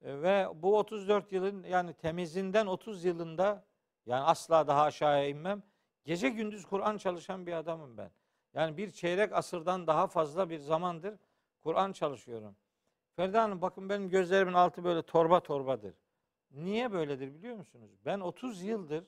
E, 0.01 0.21
ve 0.21 0.47
bu 0.55 0.77
34 0.77 1.31
yılın 1.31 1.63
yani 1.63 1.93
temizinden 1.93 2.67
30 2.67 3.05
yılında 3.05 3.65
yani 4.05 4.23
asla 4.23 4.67
daha 4.67 4.83
aşağıya 4.83 5.27
inmem. 5.27 5.63
Gece 6.05 6.29
gündüz 6.29 6.65
Kur'an 6.65 6.97
çalışan 6.97 7.47
bir 7.47 7.53
adamım 7.53 7.97
ben. 7.97 8.11
Yani 8.53 8.77
bir 8.77 8.91
çeyrek 8.91 9.33
asırdan 9.33 9.87
daha 9.87 10.07
fazla 10.07 10.49
bir 10.49 10.59
zamandır 10.59 11.19
Kur'an 11.63 11.91
çalışıyorum. 11.91 12.55
Ferda 13.15 13.43
Hanım 13.43 13.61
bakın 13.61 13.89
benim 13.89 14.09
gözlerimin 14.09 14.53
altı 14.53 14.83
böyle 14.83 15.01
torba 15.01 15.39
torbadır. 15.39 15.93
Niye 16.51 16.91
böyledir 16.91 17.33
biliyor 17.33 17.55
musunuz? 17.55 17.91
Ben 18.05 18.19
30 18.19 18.63
yıldır 18.63 19.03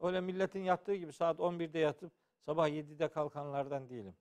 öyle 0.00 0.20
milletin 0.20 0.60
yattığı 0.60 0.94
gibi 0.94 1.12
saat 1.12 1.38
11'de 1.38 1.78
yatıp 1.78 2.12
sabah 2.38 2.68
7'de 2.68 3.08
kalkanlardan 3.08 3.88
değilim. 3.88 4.14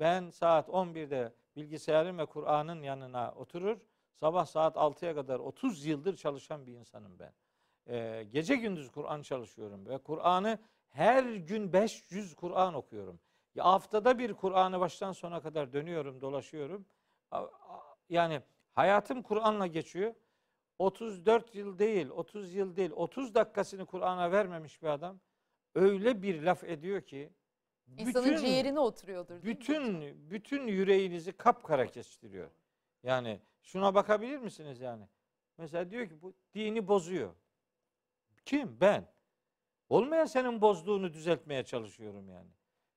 Ben 0.00 0.30
saat 0.30 0.68
11'de 0.68 1.32
bilgisayarın 1.56 2.18
ve 2.18 2.26
Kur'an'ın 2.26 2.82
yanına 2.82 3.32
oturur. 3.36 3.78
Sabah 4.20 4.46
saat 4.46 4.76
6'ya 4.76 5.14
kadar 5.14 5.38
30 5.38 5.86
yıldır 5.86 6.16
çalışan 6.16 6.66
bir 6.66 6.72
insanım 6.72 7.18
ben. 7.18 7.32
Ee, 7.88 8.26
gece 8.32 8.56
gündüz 8.56 8.90
Kur'an 8.90 9.22
çalışıyorum 9.22 9.86
ve 9.86 9.98
Kur'an'ı 9.98 10.58
her 10.88 11.24
gün 11.24 11.72
500 11.72 12.34
Kur'an 12.34 12.74
okuyorum. 12.74 13.20
Ya 13.54 13.64
haftada 13.64 14.18
bir 14.18 14.34
Kur'an'ı 14.34 14.80
baştan 14.80 15.12
sona 15.12 15.42
kadar 15.42 15.72
dönüyorum, 15.72 16.20
dolaşıyorum. 16.20 16.86
Yani 18.08 18.42
hayatım 18.72 19.22
Kur'an'la 19.22 19.66
geçiyor. 19.66 20.14
34 20.78 21.54
yıl 21.54 21.78
değil, 21.78 22.08
30 22.08 22.54
yıl 22.54 22.76
değil, 22.76 22.90
30 22.90 23.34
dakikasını 23.34 23.86
Kur'an'a 23.86 24.32
vermemiş 24.32 24.82
bir 24.82 24.88
adam 24.88 25.20
öyle 25.74 26.22
bir 26.22 26.42
laf 26.42 26.64
ediyor 26.64 27.00
ki 27.02 27.32
İnsanın 27.98 28.26
bütün, 28.26 28.36
ciğerine 28.36 28.80
oturuyordur. 28.80 29.42
Bütün 29.42 29.92
mi? 29.92 30.14
bütün 30.30 30.66
yüreğinizi 30.66 31.32
kapkara 31.32 31.86
kestiriyor. 31.86 32.50
Yani 33.02 33.40
şuna 33.62 33.94
bakabilir 33.94 34.38
misiniz 34.38 34.80
yani? 34.80 35.08
Mesela 35.58 35.90
diyor 35.90 36.08
ki 36.08 36.22
bu 36.22 36.34
dini 36.54 36.88
bozuyor. 36.88 37.34
Kim? 38.44 38.80
Ben. 38.80 39.14
Olmayan 39.88 40.24
senin 40.24 40.60
bozduğunu 40.60 41.12
düzeltmeye 41.12 41.64
çalışıyorum 41.64 42.28
yani. 42.28 42.50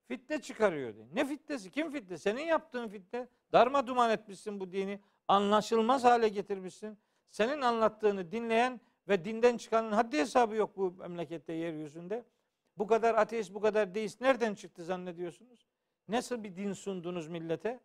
Fitne 0.08 0.40
çıkarıyor 0.40 0.94
diye. 0.94 1.06
Ne 1.12 1.24
fitnesi? 1.24 1.70
Kim 1.70 1.90
fitne? 1.90 2.18
Senin 2.18 2.42
yaptığın 2.42 2.88
fitne. 2.88 3.28
Darma 3.52 3.86
duman 3.86 4.10
etmişsin 4.10 4.60
bu 4.60 4.72
dini. 4.72 5.00
Anlaşılmaz 5.28 6.04
hale 6.04 6.28
getirmişsin. 6.28 6.98
Senin 7.30 7.60
anlattığını 7.60 8.32
dinleyen 8.32 8.80
ve 9.08 9.24
dinden 9.24 9.56
çıkanın 9.56 9.92
haddi 9.92 10.18
hesabı 10.18 10.54
yok 10.54 10.76
bu 10.76 10.90
memlekette 10.90 11.52
yeryüzünde. 11.52 12.24
Bu 12.78 12.86
kadar 12.86 13.14
ateist, 13.14 13.54
bu 13.54 13.60
kadar 13.60 13.94
deist 13.94 14.20
nereden 14.20 14.54
çıktı 14.54 14.84
zannediyorsunuz? 14.84 15.66
Nasıl 16.08 16.44
bir 16.44 16.56
din 16.56 16.72
sundunuz 16.72 17.28
millete? 17.28 17.80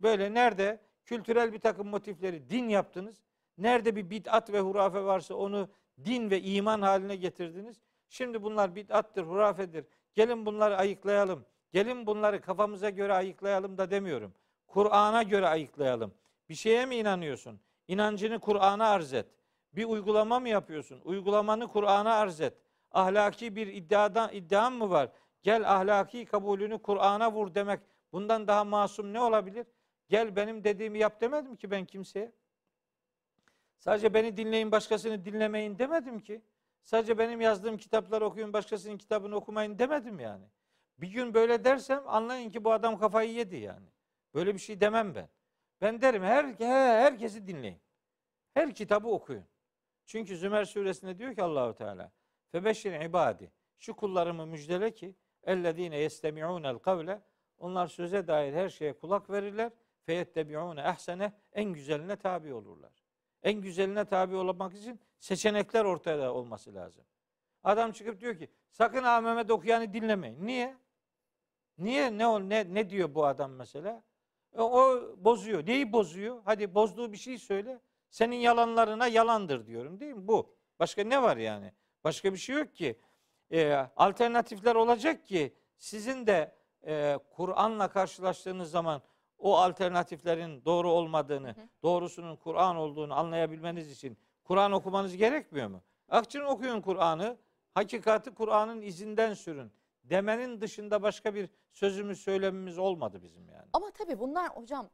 Böyle 0.00 0.34
nerede 0.34 0.80
kültürel 1.04 1.52
bir 1.52 1.58
takım 1.60 1.88
motifleri 1.88 2.50
din 2.50 2.68
yaptınız? 2.68 3.22
Nerede 3.58 3.96
bir 3.96 4.10
bid'at 4.10 4.52
ve 4.52 4.60
hurafe 4.60 5.04
varsa 5.04 5.34
onu 5.34 5.68
din 6.04 6.30
ve 6.30 6.42
iman 6.42 6.82
haline 6.82 7.16
getirdiniz? 7.16 7.80
Şimdi 8.08 8.42
bunlar 8.42 8.74
bid'attır, 8.74 9.24
hurafedir. 9.24 9.86
Gelin 10.14 10.46
bunları 10.46 10.76
ayıklayalım. 10.76 11.46
Gelin 11.72 12.06
bunları 12.06 12.40
kafamıza 12.40 12.90
göre 12.90 13.12
ayıklayalım 13.12 13.78
da 13.78 13.90
demiyorum. 13.90 14.34
Kur'an'a 14.66 15.22
göre 15.22 15.48
ayıklayalım. 15.48 16.14
Bir 16.48 16.54
şeye 16.54 16.86
mi 16.86 16.96
inanıyorsun? 16.96 17.60
İnancını 17.88 18.38
Kur'an'a 18.38 18.88
arz 18.88 19.12
et. 19.12 19.26
Bir 19.72 19.84
uygulama 19.84 20.40
mı 20.40 20.48
yapıyorsun? 20.48 21.00
Uygulamanı 21.04 21.68
Kur'an'a 21.68 22.14
arz 22.14 22.40
et. 22.40 22.54
Ahlaki 22.92 23.56
bir 23.56 23.66
iddiadan 23.66 24.32
iddian 24.32 24.72
mı 24.72 24.90
var? 24.90 25.10
Gel 25.42 25.72
ahlaki 25.72 26.24
kabulünü 26.24 26.78
Kur'an'a 26.78 27.32
vur 27.32 27.54
demek. 27.54 27.80
Bundan 28.12 28.48
daha 28.48 28.64
masum 28.64 29.12
ne 29.12 29.20
olabilir? 29.20 29.66
Gel 30.08 30.36
benim 30.36 30.64
dediğimi 30.64 30.98
yap 30.98 31.20
demedim 31.20 31.56
ki 31.56 31.70
ben 31.70 31.84
kimseye. 31.84 32.32
Sadece 33.78 34.14
beni 34.14 34.36
dinleyin 34.36 34.72
başkasını 34.72 35.24
dinlemeyin 35.24 35.78
demedim 35.78 36.20
ki. 36.20 36.42
Sadece 36.82 37.18
benim 37.18 37.40
yazdığım 37.40 37.76
kitapları 37.76 38.24
okuyun 38.24 38.52
başkasının 38.52 38.98
kitabını 38.98 39.36
okumayın 39.36 39.78
demedim 39.78 40.20
yani. 40.20 40.44
Bir 40.98 41.08
gün 41.08 41.34
böyle 41.34 41.64
dersem 41.64 42.02
anlayın 42.06 42.50
ki 42.50 42.64
bu 42.64 42.72
adam 42.72 42.98
kafayı 42.98 43.32
yedi 43.32 43.56
yani. 43.56 43.86
Böyle 44.34 44.54
bir 44.54 44.58
şey 44.58 44.80
demem 44.80 45.14
ben. 45.14 45.28
Ben 45.80 46.00
derim 46.00 46.22
her, 46.22 46.44
herkesi 47.00 47.46
dinleyin. 47.46 47.80
Her 48.54 48.74
kitabı 48.74 49.08
okuyun. 49.08 49.44
Çünkü 50.06 50.36
Zümer 50.36 50.64
suresinde 50.64 51.18
diyor 51.18 51.34
ki 51.34 51.42
Allahu 51.42 51.74
Teala 51.74 52.12
Febeşşir 52.52 53.00
ibadi. 53.00 53.52
Şu 53.78 53.96
kullarımı 53.96 54.46
müjdele 54.46 54.94
ki 54.94 55.14
ellezine 55.42 55.98
yestemi'unel 55.98 56.78
kavle 56.78 57.22
onlar 57.58 57.86
söze 57.86 58.26
dair 58.26 58.52
her 58.52 58.68
şeye 58.68 58.92
kulak 58.92 59.30
verirler. 59.30 59.72
Feyettebi'une 60.02 60.80
ehsene 60.80 61.32
en 61.52 61.72
güzeline 61.72 62.16
tabi 62.16 62.54
olurlar. 62.54 62.92
En 63.42 63.60
güzeline 63.60 64.04
tabi 64.04 64.36
olmak 64.36 64.74
için 64.74 65.00
seçenekler 65.18 65.84
ortada 65.84 66.34
olması 66.34 66.74
lazım. 66.74 67.04
Adam 67.64 67.92
çıkıp 67.92 68.20
diyor 68.20 68.38
ki 68.38 68.48
sakın 68.70 69.02
ha 69.02 69.20
Mehmet 69.20 69.50
okuyanı 69.50 69.94
dinlemeyin. 69.94 70.46
Niye? 70.46 70.76
Niye? 71.78 72.18
Ne, 72.18 72.48
ne, 72.48 72.74
ne 72.74 72.90
diyor 72.90 73.14
bu 73.14 73.26
adam 73.26 73.52
mesela? 73.52 74.02
E, 74.54 74.60
o 74.60 75.02
bozuyor. 75.16 75.66
Neyi 75.66 75.92
bozuyor? 75.92 76.42
Hadi 76.44 76.74
bozduğu 76.74 77.12
bir 77.12 77.16
şey 77.16 77.38
söyle. 77.38 77.80
Senin 78.10 78.36
yalanlarına 78.36 79.06
yalandır 79.06 79.66
diyorum 79.66 80.00
değil 80.00 80.12
mi? 80.12 80.28
Bu. 80.28 80.56
Başka 80.78 81.04
ne 81.04 81.22
var 81.22 81.36
yani? 81.36 81.72
Başka 82.04 82.32
bir 82.32 82.38
şey 82.38 82.56
yok 82.56 82.74
ki. 82.74 83.00
E, 83.50 83.74
alternatifler 83.96 84.74
olacak 84.74 85.26
ki 85.26 85.54
sizin 85.78 86.26
de 86.26 86.54
e, 86.86 87.18
Kur'an'la 87.30 87.88
karşılaştığınız 87.88 88.70
zaman 88.70 89.02
o 89.38 89.56
alternatiflerin 89.56 90.64
doğru 90.64 90.90
olmadığını, 90.90 91.48
hı 91.48 91.68
doğrusunun 91.82 92.36
Kur'an 92.36 92.76
olduğunu 92.76 93.14
anlayabilmeniz 93.14 93.90
için 93.90 94.18
Kur'an 94.44 94.72
okumanız 94.72 95.16
gerekmiyor 95.16 95.68
mu? 95.68 95.82
Akçın 96.08 96.40
okuyun 96.40 96.80
Kur'an'ı, 96.80 97.36
hakikati 97.74 98.34
Kur'an'ın 98.34 98.82
izinden 98.82 99.34
sürün 99.34 99.72
demenin 100.10 100.60
dışında 100.60 101.02
başka 101.02 101.34
bir 101.34 101.50
sözümüz 101.72 102.20
söylememiz 102.20 102.78
olmadı 102.78 103.22
bizim 103.22 103.48
yani. 103.48 103.68
Ama 103.72 103.90
tabii 103.90 104.18
bunlar 104.18 104.48
hocam 104.48 104.90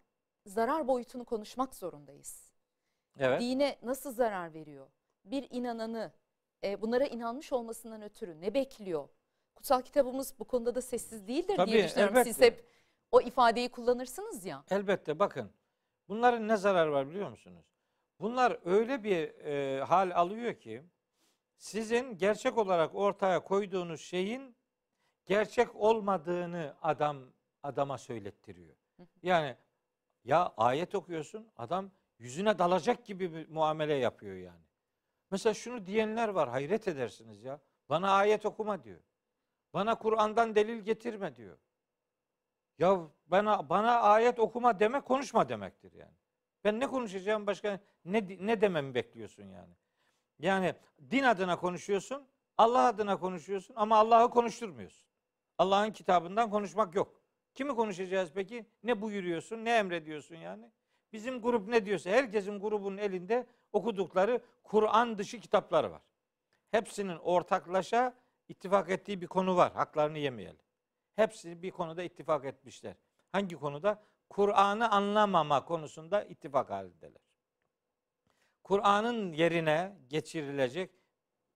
zarar 0.46 0.88
boyutunu 0.88 1.24
konuşmak 1.24 1.74
zorundayız. 1.74 2.52
Evet. 3.18 3.40
Dine 3.40 3.78
nasıl 3.82 4.12
zarar 4.12 4.54
veriyor? 4.54 4.86
Bir 5.24 5.46
inananı 5.50 6.12
e, 6.64 6.82
bunlara 6.82 7.04
inanmış 7.04 7.52
olmasından 7.52 8.02
ötürü 8.02 8.40
ne 8.40 8.54
bekliyor? 8.54 9.08
Kutsal 9.54 9.82
kitabımız 9.82 10.38
bu 10.38 10.44
konuda 10.44 10.74
da 10.74 10.82
sessiz 10.82 11.28
değildir 11.28 11.56
Tabii, 11.56 11.70
diye 11.70 11.84
düşünüyorum. 11.84 12.16
Elbette. 12.16 12.32
Siz 12.32 12.42
hep 12.42 12.66
o 13.12 13.20
ifadeyi 13.20 13.68
kullanırsınız 13.68 14.44
ya. 14.44 14.64
Elbette 14.70 15.18
bakın. 15.18 15.50
Bunların 16.08 16.48
ne 16.48 16.56
zararı 16.56 16.92
var 16.92 17.10
biliyor 17.10 17.30
musunuz? 17.30 17.66
Bunlar 18.20 18.58
öyle 18.64 19.04
bir 19.04 19.44
e, 19.44 19.80
hal 19.84 20.10
alıyor 20.14 20.54
ki 20.54 20.82
sizin 21.56 22.18
gerçek 22.18 22.58
olarak 22.58 22.94
ortaya 22.94 23.44
koyduğunuz 23.44 24.00
şeyin 24.00 24.56
gerçek 25.26 25.76
olmadığını 25.76 26.76
adam 26.82 27.18
adama 27.62 27.98
söylettiriyor. 27.98 28.76
Yani 29.22 29.56
ya 30.24 30.52
ayet 30.56 30.94
okuyorsun 30.94 31.52
adam 31.56 31.90
yüzüne 32.18 32.58
dalacak 32.58 33.04
gibi 33.04 33.34
bir 33.34 33.48
muamele 33.48 33.94
yapıyor 33.94 34.36
yani. 34.36 34.64
Mesela 35.30 35.54
şunu 35.54 35.86
diyenler 35.86 36.28
var 36.28 36.48
hayret 36.48 36.88
edersiniz 36.88 37.42
ya. 37.42 37.60
Bana 37.88 38.10
ayet 38.10 38.46
okuma 38.46 38.84
diyor. 38.84 39.00
Bana 39.74 39.94
Kur'an'dan 39.94 40.54
delil 40.54 40.80
getirme 40.80 41.36
diyor. 41.36 41.58
Ya 42.78 42.98
bana 43.26 43.68
bana 43.68 44.00
ayet 44.00 44.38
okuma 44.38 44.80
demek 44.80 45.04
konuşma 45.04 45.48
demektir 45.48 45.92
yani. 45.92 46.14
Ben 46.64 46.80
ne 46.80 46.86
konuşacağım 46.86 47.46
başka 47.46 47.80
ne 48.04 48.26
ne 48.40 48.60
dememi 48.60 48.94
bekliyorsun 48.94 49.44
yani? 49.44 49.74
Yani 50.38 50.74
din 51.10 51.22
adına 51.22 51.56
konuşuyorsun, 51.56 52.28
Allah 52.58 52.86
adına 52.86 53.18
konuşuyorsun 53.18 53.74
ama 53.76 53.96
Allah'ı 53.96 54.30
konuşturmuyorsun. 54.30 55.11
Allah'ın 55.58 55.90
kitabından 55.90 56.50
konuşmak 56.50 56.94
yok. 56.94 57.22
Kimi 57.54 57.74
konuşacağız 57.74 58.30
peki? 58.34 58.66
Ne 58.82 59.00
buyuruyorsun, 59.00 59.64
ne 59.64 59.76
emrediyorsun 59.76 60.36
yani? 60.36 60.70
Bizim 61.12 61.42
grup 61.42 61.68
ne 61.68 61.86
diyorsa 61.86 62.10
herkesin 62.10 62.60
grubunun 62.60 62.98
elinde 62.98 63.46
okudukları 63.72 64.40
Kur'an 64.62 65.18
dışı 65.18 65.40
kitaplar 65.40 65.84
var. 65.84 66.02
Hepsinin 66.70 67.16
ortaklaşa 67.16 68.14
ittifak 68.48 68.90
ettiği 68.90 69.20
bir 69.20 69.26
konu 69.26 69.56
var. 69.56 69.72
Haklarını 69.72 70.18
yemeyelim. 70.18 70.60
Hepsi 71.16 71.62
bir 71.62 71.70
konuda 71.70 72.02
ittifak 72.02 72.44
etmişler. 72.44 72.94
Hangi 73.32 73.56
konuda? 73.56 74.02
Kur'an'ı 74.28 74.90
anlamama 74.90 75.64
konusunda 75.64 76.24
ittifak 76.24 76.70
halindeler. 76.70 77.22
Kur'an'ın 78.64 79.32
yerine 79.32 79.96
geçirilecek 80.08 80.90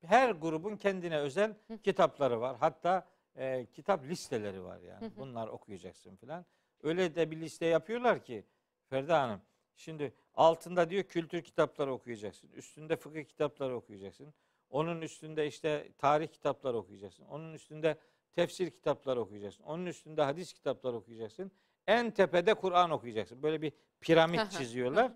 her 0.03 0.31
grubun 0.31 0.77
kendine 0.77 1.19
özel 1.19 1.55
kitapları 1.83 2.41
var. 2.41 2.57
Hatta 2.61 3.07
e, 3.37 3.67
kitap 3.73 4.05
listeleri 4.05 4.65
var 4.65 4.81
yani. 4.81 5.11
Bunlar 5.17 5.49
okuyacaksın 5.49 6.17
filan. 6.17 6.47
Öyle 6.83 7.15
de 7.15 7.31
bir 7.31 7.41
liste 7.41 7.67
yapıyorlar 7.67 8.23
ki 8.25 8.45
Ferda 8.87 9.23
Hanım. 9.23 9.41
Şimdi 9.77 10.15
altında 10.35 10.91
diyor 10.91 11.05
kültür 11.05 11.43
kitapları 11.43 11.93
okuyacaksın. 11.93 12.51
Üstünde 12.53 12.97
fıkıh 12.97 13.25
kitapları 13.25 13.77
okuyacaksın. 13.77 14.35
Onun 14.71 15.01
üstünde 15.01 15.47
işte 15.47 15.93
tarih 15.99 16.29
kitapları 16.29 16.77
okuyacaksın. 16.77 17.25
Onun 17.25 17.55
üstünde 17.55 17.99
tefsir 18.35 18.71
kitapları 18.71 19.21
okuyacaksın. 19.21 19.63
Onun 19.63 19.87
üstünde 19.87 20.23
hadis 20.23 20.53
kitapları 20.53 20.97
okuyacaksın. 20.97 21.53
En 21.87 22.11
tepede 22.11 22.55
Kur'an 22.55 22.91
okuyacaksın. 22.91 23.43
Böyle 23.43 23.63
bir 23.63 23.73
piramit 24.01 24.51
çiziyorlar. 24.51 25.13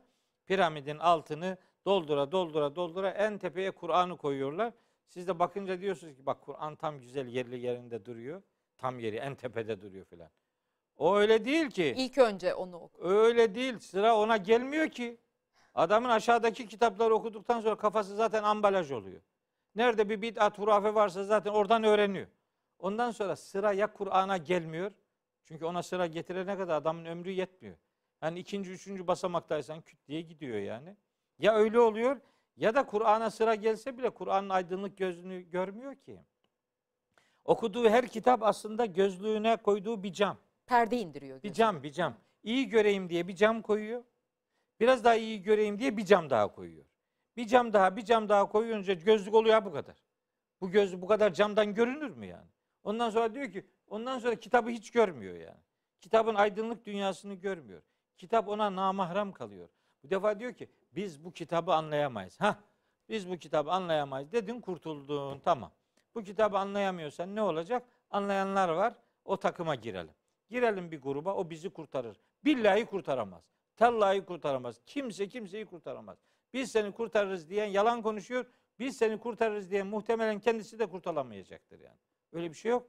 Piramidin 0.47 0.99
altını 0.99 1.59
doldura 1.85 2.33
doldura 2.33 2.77
doldura 2.77 3.11
en 3.11 3.39
tepeye 3.39 3.71
Kur'an'ı 3.71 4.17
koyuyorlar. 4.17 4.73
Siz 5.11 5.29
de 5.29 5.39
bakınca 5.39 5.81
diyorsunuz 5.81 6.17
ki 6.17 6.27
bak 6.27 6.43
Kur'an 6.43 6.77
tam 6.77 7.01
güzel 7.01 7.27
yerli 7.27 7.59
yerinde 7.59 8.05
duruyor. 8.05 8.43
tam 8.79 8.99
yeri 8.99 9.17
en 9.17 9.35
tepede 9.35 9.83
duruyor 9.83 10.05
filan. 10.05 10.31
O 10.97 11.17
öyle 11.17 11.45
değil 11.45 11.71
ki. 11.71 11.95
İlk 11.97 12.19
önce 12.19 12.55
onu 12.55 12.77
oku. 12.77 13.09
Öyle 13.09 13.55
değil. 13.55 13.79
Sıra 13.79 14.17
ona 14.17 14.37
gelmiyor 14.37 14.89
ki. 14.89 15.19
Adamın 15.75 16.09
aşağıdaki 16.09 16.69
kitapları 16.69 17.15
okuduktan 17.15 17.61
sonra 17.61 17.77
kafası 17.77 18.17
zaten 18.17 18.43
ambalaj 18.43 18.91
oluyor. 18.91 19.21
Nerede 19.75 20.09
bir 20.09 20.23
bid'at 20.23 20.59
hurafe 20.59 20.95
varsa 20.95 21.25
zaten 21.25 21.51
oradan 21.51 21.85
öğreniyor. 21.85 22.27
Ondan 22.79 23.11
sonra 23.11 23.37
sıra 23.37 23.73
ya 23.73 23.93
Kur'an'a 23.93 24.37
gelmiyor. 24.37 24.91
Çünkü 25.45 25.65
ona 25.65 25.83
sıra 25.83 26.07
getirene 26.07 26.57
kadar 26.57 26.77
adamın 26.77 27.05
ömrü 27.05 27.31
yetmiyor. 27.31 27.77
Yani 28.23 28.39
ikinci, 28.39 28.71
üçüncü 28.71 29.07
basamaktaysan 29.07 29.81
küt 29.81 30.09
diye 30.09 30.21
gidiyor 30.21 30.59
yani. 30.59 30.97
Ya 31.39 31.55
öyle 31.55 31.81
oluyor 31.81 32.21
ya 32.61 32.75
da 32.75 32.87
Kur'an'a 32.87 33.31
sıra 33.31 33.55
gelse 33.55 33.99
bile 33.99 34.11
Kur'an'ın 34.11 34.49
aydınlık 34.49 34.99
gözünü 34.99 35.51
görmüyor 35.51 35.95
ki. 35.95 36.21
Okuduğu 37.45 37.89
her 37.89 38.09
kitap 38.09 38.43
aslında 38.43 38.87
gözlüğüne 38.87 39.57
koyduğu 39.57 40.03
bir 40.03 40.13
cam. 40.13 40.39
Perde 40.67 40.97
indiriyor. 40.99 41.37
Bir 41.37 41.43
gözüne. 41.43 41.55
cam, 41.55 41.83
bir 41.83 41.93
cam. 41.93 42.15
İyi 42.43 42.69
göreyim 42.69 43.09
diye 43.09 43.29
bir 43.29 43.37
cam 43.37 43.63
koyuyor. 43.63 44.05
Biraz 44.81 45.05
daha 45.05 45.15
iyi 45.15 45.43
göreyim 45.43 45.79
diye 45.79 45.97
bir 45.97 46.05
cam 46.05 46.31
daha 46.31 46.49
koyuyor. 46.49 46.85
Bir 47.37 47.47
cam 47.47 47.73
daha, 47.73 47.97
bir 47.97 48.05
cam 48.05 48.29
daha 48.29 48.49
koyunca 48.49 48.95
gözlük 48.95 49.35
oluyor 49.35 49.65
bu 49.65 49.73
kadar. 49.73 49.97
Bu 50.61 50.71
gözlük 50.71 51.03
bu 51.03 51.07
kadar 51.07 51.33
camdan 51.33 51.75
görünür 51.75 52.11
mü 52.11 52.27
yani? 52.27 52.49
Ondan 52.83 53.11
sonra 53.11 53.35
diyor 53.35 53.51
ki, 53.51 53.67
ondan 53.87 54.19
sonra 54.19 54.35
kitabı 54.35 54.71
hiç 54.71 54.91
görmüyor 54.91 55.35
yani. 55.37 55.61
Kitabın 56.01 56.35
aydınlık 56.35 56.87
dünyasını 56.87 57.35
görmüyor. 57.35 57.83
Kitap 58.17 58.49
ona 58.49 58.77
namahram 58.77 59.33
kalıyor. 59.33 59.69
Bu 60.05 60.11
defa 60.11 60.41
diyor 60.41 60.55
ki, 60.55 60.69
biz 60.95 61.25
bu 61.25 61.33
kitabı 61.33 61.75
anlayamayız. 61.75 62.41
Ha, 62.41 62.59
biz 63.09 63.31
bu 63.31 63.37
kitabı 63.37 63.71
anlayamayız 63.71 64.33
dedin 64.33 64.61
kurtuldun 64.61 65.39
tamam. 65.39 65.73
Bu 66.15 66.23
kitabı 66.23 66.59
anlayamıyorsan 66.59 67.35
ne 67.35 67.43
olacak? 67.43 67.87
Anlayanlar 68.11 68.69
var. 68.69 68.95
O 69.25 69.37
takıma 69.37 69.75
girelim. 69.75 70.15
Girelim 70.49 70.91
bir 70.91 71.01
gruba 71.03 71.35
o 71.35 71.51
bizi 71.51 71.71
kurtarır. 71.71 72.21
Billahi 72.45 72.87
kurtaramaz. 72.87 73.45
Tallahi 73.77 74.25
kurtaramaz. 74.25 74.81
Kimse 74.87 75.29
kimseyi 75.29 75.67
kurtaramaz. 75.67 76.19
Biz 76.53 76.73
seni 76.73 76.93
kurtarırız 76.93 77.51
diyen 77.51 77.67
yalan 77.67 78.03
konuşuyor. 78.03 78.47
Biz 78.79 78.97
seni 78.97 79.19
kurtarırız 79.19 79.71
diyen 79.71 79.87
muhtemelen 79.87 80.41
kendisi 80.41 80.79
de 80.79 80.87
kurtaramayacaktır 80.87 81.81
yani. 81.81 81.99
Öyle 82.33 82.51
bir 82.51 82.55
şey 82.55 82.71
yok. 82.71 82.87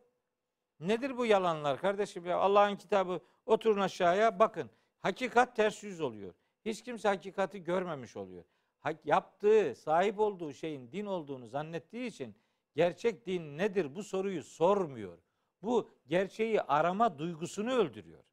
Nedir 0.79 1.17
bu 1.17 1.25
yalanlar 1.25 1.81
kardeşim 1.81 2.25
ya? 2.25 2.37
Allah'ın 2.37 2.75
kitabı 2.75 3.19
oturun 3.45 3.79
aşağıya 3.81 4.39
bakın. 4.39 4.69
Hakikat 4.99 5.55
ters 5.55 5.83
yüz 5.83 6.01
oluyor. 6.01 6.33
Hiç 6.65 6.83
kimse 6.83 7.07
hakikati 7.07 7.63
görmemiş 7.63 8.17
oluyor. 8.17 8.43
Ha- 8.79 8.93
Yaptığı, 9.05 9.75
sahip 9.75 10.19
olduğu 10.19 10.53
şeyin 10.53 10.91
din 10.91 11.05
olduğunu 11.05 11.47
zannettiği 11.47 12.07
için 12.07 12.35
gerçek 12.75 13.25
din 13.25 13.57
nedir 13.57 13.95
bu 13.95 14.03
soruyu 14.03 14.43
sormuyor. 14.43 15.17
Bu 15.61 15.89
gerçeği 16.07 16.61
arama 16.61 17.19
duygusunu 17.19 17.71
öldürüyor. 17.73 18.23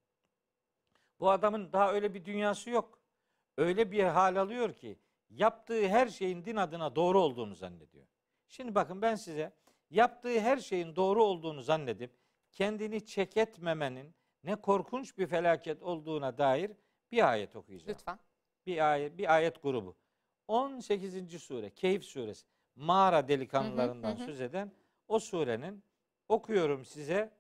Bu 1.20 1.30
adamın 1.30 1.72
daha 1.72 1.92
öyle 1.92 2.14
bir 2.14 2.24
dünyası 2.24 2.70
yok. 2.70 2.98
Öyle 3.56 3.90
bir 3.92 4.04
hal 4.04 4.36
alıyor 4.36 4.72
ki 4.72 4.98
yaptığı 5.30 5.88
her 5.88 6.08
şeyin 6.08 6.44
din 6.44 6.56
adına 6.56 6.96
doğru 6.96 7.20
olduğunu 7.20 7.54
zannediyor. 7.54 8.06
Şimdi 8.48 8.74
bakın 8.74 9.02
ben 9.02 9.14
size 9.14 9.52
yaptığı 9.90 10.40
her 10.40 10.56
şeyin 10.56 10.96
doğru 10.96 11.24
olduğunu 11.24 11.62
zannedip 11.62 12.10
kendini 12.52 13.06
çeketmemenin 13.06 14.14
ne 14.44 14.56
korkunç 14.56 15.18
bir 15.18 15.26
felaket 15.26 15.82
olduğuna 15.82 16.38
dair 16.38 16.70
bir 17.12 17.30
ayet 17.30 17.56
okuyacağım. 17.56 17.98
Lütfen. 17.98 18.18
Bir 18.66 18.92
ayet, 18.92 19.18
bir 19.18 19.34
ayet 19.34 19.62
grubu. 19.62 19.96
18. 20.48 21.42
sure 21.42 21.70
Keyif 21.70 22.04
suresi. 22.04 22.46
Mağara 22.76 23.28
delikanlılarından 23.28 24.10
Hı 24.10 24.18
hı, 24.18 24.22
hı 24.22 24.26
söz 24.26 24.40
eden 24.40 24.72
o 25.08 25.18
surenin 25.18 25.82
okuyorum 26.28 26.84
size 26.84 27.30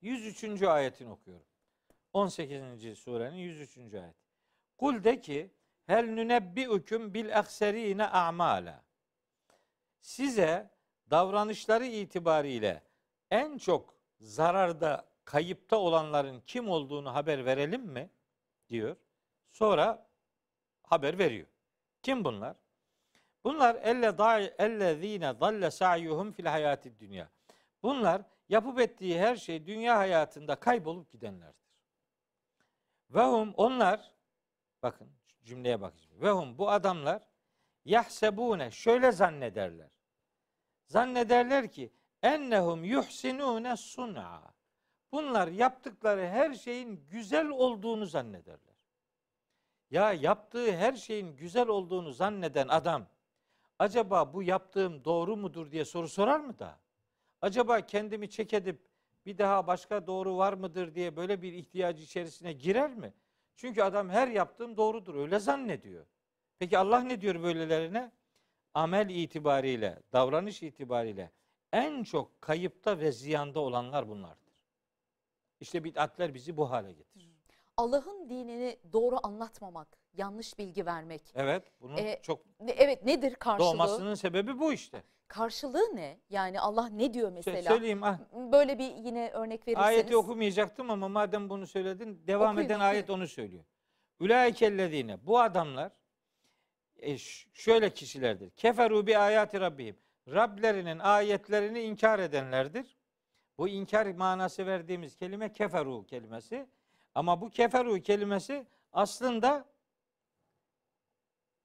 103. 0.00 0.62
ayetini 0.62 1.10
okuyorum. 1.10 1.46
18. 2.12 2.98
surenin 2.98 3.36
103. 3.36 3.94
ayet. 3.94 4.14
Kul 4.78 5.04
de 5.04 5.20
ki 5.20 5.50
hel 5.86 6.04
nünebbiukum 6.04 7.14
bil 7.14 7.28
ekserine 7.28 8.06
a'mala. 8.06 8.82
Size 10.00 10.70
davranışları 11.10 11.86
itibariyle 11.86 12.82
en 13.30 13.58
çok 13.58 13.94
zararda, 14.20 15.11
kayıpta 15.24 15.76
olanların 15.76 16.42
kim 16.46 16.68
olduğunu 16.68 17.14
haber 17.14 17.44
verelim 17.44 17.82
mi? 17.82 18.10
diyor. 18.68 18.96
Sonra 19.50 20.08
haber 20.82 21.18
veriyor. 21.18 21.46
Kim 22.02 22.24
bunlar? 22.24 22.56
Bunlar 23.44 23.74
elle 23.82 24.18
da 24.18 24.40
ellezine 24.40 25.40
dalle 25.40 25.70
sa'yuhum 25.70 26.32
fil 26.32 26.46
hayatid 26.46 27.00
dünya. 27.00 27.28
Bunlar 27.82 28.22
yapıp 28.48 28.80
ettiği 28.80 29.18
her 29.18 29.36
şey 29.36 29.66
dünya 29.66 29.98
hayatında 29.98 30.54
kaybolup 30.56 31.12
gidenlerdir. 31.12 31.62
Ve 33.10 33.22
hum 33.22 33.54
onlar 33.54 34.12
bakın 34.82 35.08
cümleye 35.44 35.80
bak. 35.80 35.94
Ve 36.10 36.30
hum 36.30 36.58
bu 36.58 36.70
adamlar 36.70 37.22
yahsebune 37.84 38.70
şöyle 38.70 39.12
zannederler. 39.12 39.90
Zannederler 40.86 41.72
ki 41.72 41.92
ennehum 42.22 42.84
yuhsinune 42.84 43.76
sun'a. 43.76 44.51
Bunlar 45.12 45.48
yaptıkları 45.48 46.26
her 46.26 46.54
şeyin 46.54 47.04
güzel 47.10 47.48
olduğunu 47.48 48.06
zannederler. 48.06 48.74
Ya 49.90 50.12
yaptığı 50.12 50.76
her 50.76 50.92
şeyin 50.92 51.36
güzel 51.36 51.68
olduğunu 51.68 52.12
zanneden 52.12 52.68
adam 52.68 53.06
acaba 53.78 54.32
bu 54.34 54.42
yaptığım 54.42 55.04
doğru 55.04 55.36
mudur 55.36 55.70
diye 55.70 55.84
soru 55.84 56.08
sorar 56.08 56.40
mı 56.40 56.58
da? 56.58 56.78
Acaba 57.40 57.80
kendimi 57.80 58.30
çek 58.30 58.52
edip 58.52 58.80
bir 59.26 59.38
daha 59.38 59.66
başka 59.66 60.06
doğru 60.06 60.36
var 60.36 60.52
mıdır 60.52 60.94
diye 60.94 61.16
böyle 61.16 61.42
bir 61.42 61.52
ihtiyacı 61.52 62.02
içerisine 62.02 62.52
girer 62.52 62.94
mi? 62.94 63.14
Çünkü 63.56 63.82
adam 63.82 64.08
her 64.08 64.28
yaptığım 64.28 64.76
doğrudur 64.76 65.14
öyle 65.14 65.38
zannediyor. 65.38 66.06
Peki 66.58 66.78
Allah 66.78 67.00
ne 67.00 67.20
diyor 67.20 67.42
böylelerine? 67.42 68.12
Amel 68.74 69.08
itibariyle, 69.10 70.02
davranış 70.12 70.62
itibariyle 70.62 71.30
en 71.72 72.04
çok 72.04 72.42
kayıpta 72.42 72.98
ve 72.98 73.12
ziyanda 73.12 73.60
olanlar 73.60 74.08
bunlardır. 74.08 74.41
İşte 75.62 75.84
bid'atler 75.84 76.34
bizi 76.34 76.56
bu 76.56 76.70
hale 76.70 76.92
getirir. 76.92 77.30
Allah'ın 77.76 78.28
dinini 78.30 78.76
doğru 78.92 79.16
anlatmamak, 79.22 79.88
yanlış 80.16 80.58
bilgi 80.58 80.86
vermek. 80.86 81.22
Evet, 81.34 81.62
bunun 81.80 81.96
Ee, 81.96 82.18
çok 82.22 82.40
Ne- 82.60 82.70
Evet 82.72 83.04
nedir 83.04 83.34
karşılığı? 83.34 83.66
doğmasının 83.68 84.14
sebebi 84.14 84.58
bu 84.58 84.72
işte. 84.72 85.02
Karşılığı 85.28 85.96
ne? 85.96 86.18
Yani 86.30 86.60
Allah 86.60 86.86
ne 86.88 87.14
diyor 87.14 87.32
mesela? 87.32 87.62
Söyleyeyim 87.62 88.02
ah, 88.02 88.18
Böyle 88.52 88.78
bir 88.78 88.94
yine 88.96 89.30
örnek 89.30 89.68
verirseniz. 89.68 89.88
ayeti 89.88 90.16
okumayacaktım 90.16 90.90
ama 90.90 91.08
madem 91.08 91.50
bunu 91.50 91.66
söyledin, 91.66 92.22
devam 92.26 92.50
Okuyun, 92.52 92.66
eden 92.66 92.74
okuyun. 92.74 92.90
ayet 92.90 93.10
onu 93.10 93.28
söylüyor. 93.28 93.64
Ülaikellezine 94.20 95.26
bu 95.26 95.40
adamlar 95.40 95.92
e, 96.96 97.18
şöyle 97.52 97.90
kişilerdir. 97.90 98.50
Keferu 98.50 99.06
bi 99.06 99.18
ayati 99.18 99.60
rabbihim. 99.60 99.96
Rablerinin 100.28 100.98
ayetlerini 100.98 101.80
inkar 101.80 102.18
edenlerdir. 102.18 102.96
Bu 103.62 103.68
inkar 103.68 104.06
manası 104.06 104.66
verdiğimiz 104.66 105.16
kelime 105.16 105.52
keferu 105.52 106.06
kelimesi. 106.06 106.68
Ama 107.14 107.40
bu 107.40 107.50
keferu 107.50 108.02
kelimesi 108.02 108.66
aslında 108.92 109.64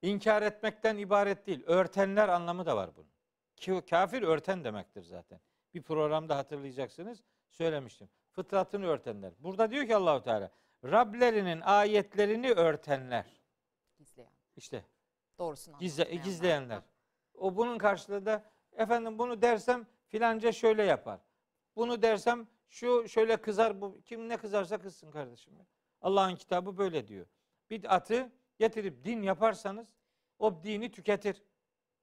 inkar 0.01 0.41
etmekten 0.41 0.97
ibaret 0.97 1.47
değil. 1.47 1.63
Örtenler 1.65 2.29
anlamı 2.29 2.65
da 2.65 2.77
var 2.77 2.89
bunun. 2.95 3.81
Kafir 3.81 4.21
örten 4.21 4.63
demektir 4.63 5.01
zaten. 5.01 5.39
Bir 5.73 5.81
programda 5.81 6.37
hatırlayacaksınız 6.37 7.23
söylemiştim. 7.49 8.09
Fıtratını 8.31 8.85
örtenler. 8.85 9.33
Burada 9.39 9.71
diyor 9.71 9.87
ki 9.87 9.95
Allahu 9.95 10.23
Teala 10.23 10.51
Rablerinin 10.83 11.61
ayetlerini 11.61 12.51
örtenler. 12.51 13.25
Gizleyen. 13.97 14.31
İşte 14.55 14.85
Doğrusunu 15.39 15.77
Gizle, 15.77 16.15
gizleyenler. 16.15 16.81
O 17.33 17.55
bunun 17.55 17.77
karşılığı 17.77 18.25
da 18.25 18.43
efendim 18.71 19.19
bunu 19.19 19.41
dersem 19.41 19.87
filanca 20.07 20.51
şöyle 20.51 20.83
yapar. 20.83 21.26
Bunu 21.77 22.01
dersem 22.01 22.47
şu 22.69 23.09
şöyle 23.09 23.37
kızar 23.37 23.81
bu 23.81 24.01
kim 24.05 24.29
ne 24.29 24.37
kızarsa 24.37 24.77
kızsın 24.77 25.11
kardeşim. 25.11 25.53
Allah'ın 26.01 26.35
kitabı 26.35 26.77
böyle 26.77 27.07
diyor. 27.07 27.25
Bid'atı 27.69 28.31
getirip 28.59 29.05
din 29.05 29.21
yaparsanız 29.21 29.87
o 30.39 30.63
dini 30.63 30.91
tüketir. 30.91 31.43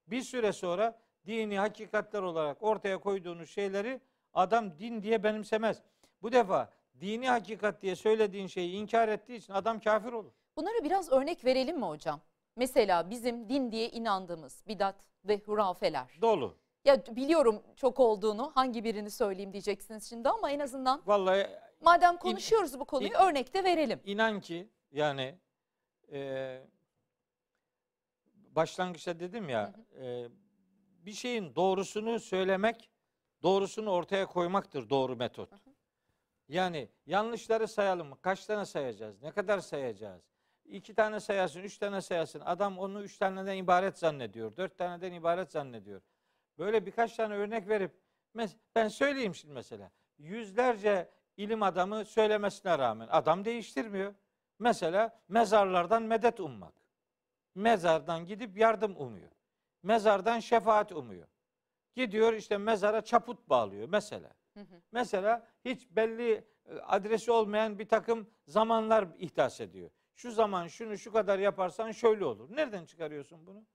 Bir 0.07 0.21
süre 0.21 0.53
sonra 0.53 0.99
dini 1.25 1.59
hakikatler 1.59 2.21
olarak 2.21 2.63
ortaya 2.63 2.97
koyduğunuz 2.97 3.49
şeyleri 3.49 4.01
adam 4.33 4.79
din 4.79 5.03
diye 5.03 5.23
benimsemez. 5.23 5.81
Bu 6.21 6.31
defa 6.31 6.69
dini 7.01 7.29
hakikat 7.29 7.81
diye 7.81 7.95
söylediğin 7.95 8.47
şeyi 8.47 8.71
inkar 8.75 9.07
ettiği 9.07 9.35
için 9.35 9.53
adam 9.53 9.79
kafir 9.79 10.13
olur. 10.13 10.31
Bunlara 10.57 10.83
biraz 10.83 11.11
örnek 11.11 11.45
verelim 11.45 11.77
mi 11.77 11.85
hocam? 11.85 12.21
Mesela 12.55 13.09
bizim 13.09 13.49
din 13.49 13.71
diye 13.71 13.89
inandığımız 13.89 14.63
bidat 14.67 14.95
ve 15.25 15.41
hurafeler. 15.45 16.17
Dolu. 16.21 16.57
Ya 16.85 17.05
biliyorum 17.15 17.63
çok 17.75 17.99
olduğunu 17.99 18.51
hangi 18.55 18.83
birini 18.83 19.11
söyleyeyim 19.11 19.53
diyeceksiniz 19.53 20.09
şimdi 20.09 20.29
ama 20.29 20.51
en 20.51 20.59
azından 20.59 21.01
Vallahi 21.05 21.47
madem 21.81 22.17
konuşuyoruz 22.17 22.79
bu 22.79 22.85
konuyu 22.85 23.09
in- 23.09 23.13
örnek 23.13 23.53
de 23.53 23.63
verelim. 23.63 23.99
İnan 24.05 24.39
ki 24.41 24.69
yani 24.91 25.39
e, 26.11 26.61
başlangıçta 28.33 29.19
dedim 29.19 29.49
ya 29.49 29.73
e, 30.01 30.27
bir 31.05 31.13
şeyin 31.13 31.55
doğrusunu 31.55 32.19
söylemek 32.19 32.89
Doğrusunu 33.43 33.89
ortaya 33.91 34.25
koymaktır 34.25 34.89
doğru 34.89 35.15
metot. 35.15 35.49
Yani 36.47 36.89
yanlışları 37.05 37.67
sayalım 37.67 38.07
mı? 38.07 38.17
Kaç 38.21 38.45
tane 38.45 38.65
sayacağız? 38.65 39.21
Ne 39.21 39.31
kadar 39.31 39.59
sayacağız? 39.59 40.21
İki 40.65 40.93
tane 40.95 41.19
sayasın, 41.19 41.59
üç 41.59 41.77
tane 41.77 42.01
sayasın. 42.01 42.39
Adam 42.39 42.77
onu 42.79 43.03
üç 43.03 43.17
taneden 43.17 43.57
ibaret 43.57 43.97
zannediyor. 43.97 44.57
Dört 44.57 44.77
taneden 44.77 45.13
ibaret 45.13 45.51
zannediyor. 45.51 46.01
Böyle 46.57 46.85
birkaç 46.85 47.15
tane 47.15 47.33
örnek 47.33 47.67
verip 47.67 47.91
ben 48.75 48.87
söyleyeyim 48.87 49.35
şimdi 49.35 49.53
mesela. 49.53 49.91
Yüzlerce 50.17 51.11
ilim 51.37 51.63
adamı 51.63 52.05
söylemesine 52.05 52.77
rağmen 52.77 53.07
adam 53.11 53.45
değiştirmiyor. 53.45 54.13
Mesela 54.59 55.19
mezarlardan 55.27 56.03
medet 56.03 56.39
ummak. 56.39 56.73
Mezardan 57.55 58.25
gidip 58.25 58.57
yardım 58.57 58.95
umuyor. 58.97 59.31
Mezardan 59.83 60.39
şefaat 60.39 60.91
umuyor. 60.91 61.27
Gidiyor 61.95 62.33
işte 62.33 62.57
mezara 62.57 63.01
çaput 63.01 63.49
bağlıyor 63.49 63.89
mesela. 63.89 64.33
Hı 64.53 64.59
hı. 64.59 64.81
Mesela 64.91 65.47
hiç 65.65 65.87
belli 65.91 66.47
e, 66.65 66.73
adresi 66.79 67.31
olmayan 67.31 67.79
bir 67.79 67.87
takım 67.87 68.29
zamanlar 68.47 69.07
ihdas 69.17 69.61
ediyor. 69.61 69.89
Şu 70.15 70.31
zaman 70.31 70.67
şunu 70.67 70.97
şu 70.97 71.11
kadar 71.11 71.39
yaparsan 71.39 71.91
şöyle 71.91 72.25
olur. 72.25 72.55
Nereden 72.55 72.85
çıkarıyorsun 72.85 73.47
bunu? 73.47 73.65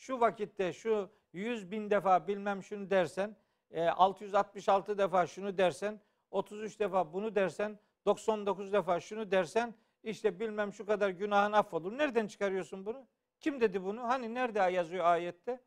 Şu 0.00 0.20
vakitte 0.20 0.72
şu 0.72 1.10
100 1.32 1.70
bin 1.70 1.90
defa 1.90 2.28
bilmem 2.28 2.62
şunu 2.62 2.90
dersen, 2.90 3.36
e, 3.70 3.88
666 3.88 4.98
defa 4.98 5.26
şunu 5.26 5.58
dersen, 5.58 6.00
33 6.30 6.80
defa 6.80 7.12
bunu 7.12 7.34
dersen, 7.34 7.78
99 8.06 8.72
defa 8.72 9.00
şunu 9.00 9.30
dersen, 9.30 9.74
işte 10.02 10.40
bilmem 10.40 10.72
şu 10.72 10.86
kadar 10.86 11.10
günahın 11.10 11.52
affolur. 11.52 11.98
Nereden 11.98 12.26
çıkarıyorsun 12.26 12.86
bunu? 12.86 13.06
Kim 13.40 13.60
dedi 13.60 13.84
bunu? 13.84 14.02
Hani 14.02 14.34
nerede 14.34 14.58
yazıyor 14.58 15.04
ayette? 15.04 15.60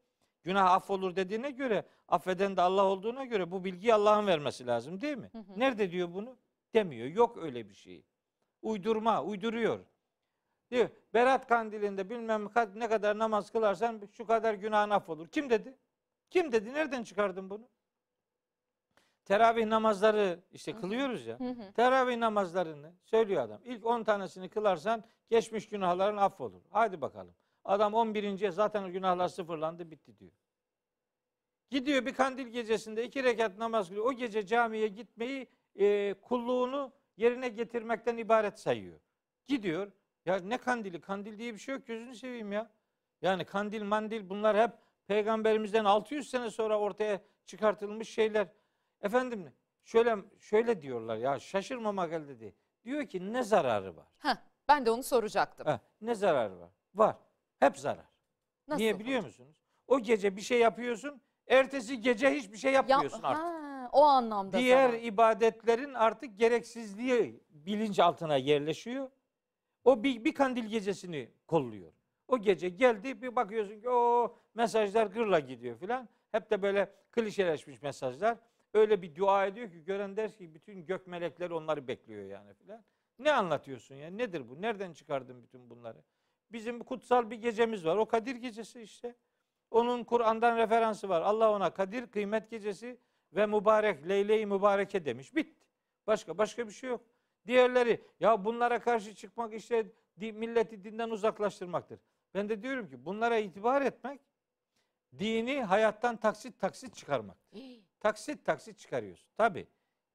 Günah 0.43 0.71
affolur 0.71 1.15
dediğine 1.15 1.51
göre, 1.51 1.85
affeden 2.07 2.57
de 2.57 2.61
Allah 2.61 2.83
olduğuna 2.83 3.25
göre 3.25 3.51
bu 3.51 3.63
bilgiyi 3.63 3.93
Allah'ın 3.93 4.27
vermesi 4.27 4.67
lazım 4.67 5.01
değil 5.01 5.17
mi? 5.17 5.29
Hı 5.31 5.37
hı. 5.37 5.59
Nerede 5.59 5.91
diyor 5.91 6.13
bunu? 6.13 6.37
Demiyor. 6.73 7.07
Yok 7.07 7.37
öyle 7.37 7.69
bir 7.69 7.73
şey. 7.73 8.05
Uydurma, 8.61 9.23
uyduruyor. 9.23 9.79
Diyor, 10.73 10.89
Berat 11.13 11.47
kandilinde 11.47 12.09
bilmem 12.09 12.49
ne 12.75 12.87
kadar 12.87 13.17
namaz 13.17 13.51
kılarsan 13.51 14.01
şu 14.11 14.25
kadar 14.25 14.53
günahın 14.53 14.89
affolur. 14.89 15.27
Kim 15.27 15.49
dedi? 15.49 15.77
Kim 16.29 16.51
dedi? 16.51 16.73
Nereden 16.73 17.03
çıkardın 17.03 17.49
bunu? 17.49 17.67
Teravih 19.25 19.65
namazları 19.65 20.39
işte 20.51 20.75
kılıyoruz 20.75 21.25
ya. 21.25 21.39
Hı 21.39 21.43
hı. 21.43 21.73
Teravih 21.73 22.17
namazlarını 22.17 22.93
söylüyor 23.03 23.41
adam. 23.41 23.61
İlk 23.63 23.85
10 23.85 24.03
tanesini 24.03 24.49
kılarsan 24.49 25.03
geçmiş 25.29 25.69
günahların 25.69 26.17
affolur. 26.17 26.61
Hadi 26.69 27.01
bakalım. 27.01 27.35
Adam 27.65 27.93
11. 27.93 28.49
zaten 28.49 28.91
günahlar 28.91 29.27
sıfırlandı 29.27 29.91
bitti 29.91 30.19
diyor. 30.19 30.31
Gidiyor 31.69 32.05
bir 32.05 32.13
kandil 32.13 32.47
gecesinde 32.47 33.05
iki 33.05 33.23
rekat 33.23 33.57
namaz 33.57 33.87
kılıyor. 33.87 34.05
O 34.05 34.13
gece 34.13 34.45
camiye 34.45 34.87
gitmeyi 34.87 35.47
e, 35.75 36.13
kulluğunu 36.13 36.91
yerine 37.17 37.49
getirmekten 37.49 38.17
ibaret 38.17 38.59
sayıyor. 38.59 38.99
Gidiyor. 39.47 39.91
Ya 40.25 40.39
ne 40.39 40.57
kandili? 40.57 41.01
Kandil 41.01 41.37
diye 41.39 41.53
bir 41.53 41.59
şey 41.59 41.75
yok. 41.75 41.87
Gözünü 41.87 42.15
seveyim 42.15 42.51
ya. 42.51 42.71
Yani 43.21 43.45
kandil 43.45 43.83
mandil 43.83 44.29
bunlar 44.29 44.57
hep 44.57 44.71
peygamberimizden 45.07 45.85
600 45.85 46.29
sene 46.29 46.49
sonra 46.49 46.79
ortaya 46.79 47.21
çıkartılmış 47.45 48.09
şeyler. 48.09 48.47
Efendim 49.01 49.53
şöyle 49.83 50.15
şöyle 50.39 50.81
diyorlar 50.81 51.17
ya 51.17 51.39
şaşırmamak 51.39 52.13
elde 52.13 52.39
değil. 52.39 52.53
Diyor 52.85 53.05
ki 53.07 53.33
ne 53.33 53.43
zararı 53.43 53.97
var? 53.97 54.07
Heh, 54.19 54.35
ben 54.67 54.85
de 54.85 54.91
onu 54.91 55.03
soracaktım. 55.03 55.65
Ha, 55.67 55.79
ne 56.01 56.15
zararı 56.15 56.59
var? 56.59 56.69
Var. 56.95 57.15
Hep 57.59 57.77
zarar. 57.77 58.05
Nasıl 58.67 58.81
Niye 58.81 58.99
biliyor 58.99 59.17
hocam? 59.17 59.25
musunuz? 59.25 59.61
O 59.87 59.99
gece 59.99 60.35
bir 60.35 60.41
şey 60.41 60.59
yapıyorsun, 60.59 61.21
ertesi 61.47 62.01
gece 62.01 62.31
hiçbir 62.33 62.57
şey 62.57 62.73
Yap- 62.73 62.89
yapmıyorsun 62.89 63.23
artık. 63.23 63.43
Ha, 63.43 63.89
o 63.91 64.03
anlamda 64.03 64.57
Diğer 64.59 64.89
zarar. 64.89 65.01
ibadetlerin 65.01 65.93
artık 65.93 66.39
gereksizliği 66.39 67.43
bilinçaltına 67.49 68.35
yerleşiyor. 68.37 69.09
O 69.83 70.03
bir, 70.03 70.25
bir 70.25 70.33
kandil 70.33 70.65
gecesini 70.65 71.29
kolluyor. 71.47 71.91
O 72.27 72.37
gece 72.37 72.69
geldi 72.69 73.21
bir 73.21 73.35
bakıyorsun 73.35 73.81
ki 73.81 73.89
o 73.89 74.35
mesajlar 74.53 75.07
gırla 75.07 75.39
gidiyor 75.39 75.77
filan. 75.77 76.09
Hep 76.31 76.49
de 76.51 76.61
böyle 76.61 76.91
klişeleşmiş 77.11 77.81
mesajlar. 77.81 78.37
Öyle 78.73 79.01
bir 79.01 79.15
dua 79.15 79.45
ediyor 79.45 79.71
ki 79.71 79.83
gören 79.83 80.17
der 80.17 80.31
ki 80.37 80.53
bütün 80.53 80.85
gök 80.85 81.07
melekleri 81.07 81.53
onları 81.53 81.87
bekliyor 81.87 82.25
yani 82.25 82.53
filan. 82.53 82.83
Ne 83.19 83.31
anlatıyorsun 83.31 83.95
ya? 83.95 84.09
Nedir 84.09 84.49
bu? 84.49 84.61
Nereden 84.61 84.93
çıkardın 84.93 85.43
bütün 85.43 85.69
bunları? 85.69 86.03
Bizim 86.51 86.79
kutsal 86.79 87.29
bir 87.29 87.35
gecemiz 87.35 87.85
var. 87.85 87.97
O 87.97 88.05
Kadir 88.05 88.35
gecesi 88.35 88.81
işte. 88.81 89.15
Onun 89.71 90.03
Kur'an'dan 90.03 90.57
referansı 90.57 91.09
var. 91.09 91.21
Allah 91.21 91.51
ona 91.51 91.73
Kadir 91.73 92.07
kıymet 92.07 92.49
gecesi 92.49 92.99
ve 93.33 93.45
mübarek 93.45 94.09
Leyle-i 94.09 94.45
Mübareke 94.45 95.05
demiş. 95.05 95.35
Bitti. 95.35 95.65
Başka 96.07 96.37
başka 96.37 96.67
bir 96.67 96.73
şey 96.73 96.89
yok. 96.89 97.01
Diğerleri 97.47 98.01
ya 98.19 98.45
bunlara 98.45 98.79
karşı 98.79 99.15
çıkmak 99.15 99.53
işte 99.53 99.85
milleti 100.17 100.83
dinden 100.83 101.09
uzaklaştırmaktır. 101.09 101.99
Ben 102.33 102.49
de 102.49 102.61
diyorum 102.63 102.89
ki 102.89 103.05
bunlara 103.05 103.37
itibar 103.37 103.81
etmek 103.81 104.21
dini 105.19 105.63
hayattan 105.63 106.17
taksit 106.17 106.59
taksit 106.59 106.95
çıkarmak. 106.95 107.37
Taksit 107.99 108.45
taksit 108.45 108.77
çıkarıyorsun. 108.79 109.29
Tabi. 109.37 109.67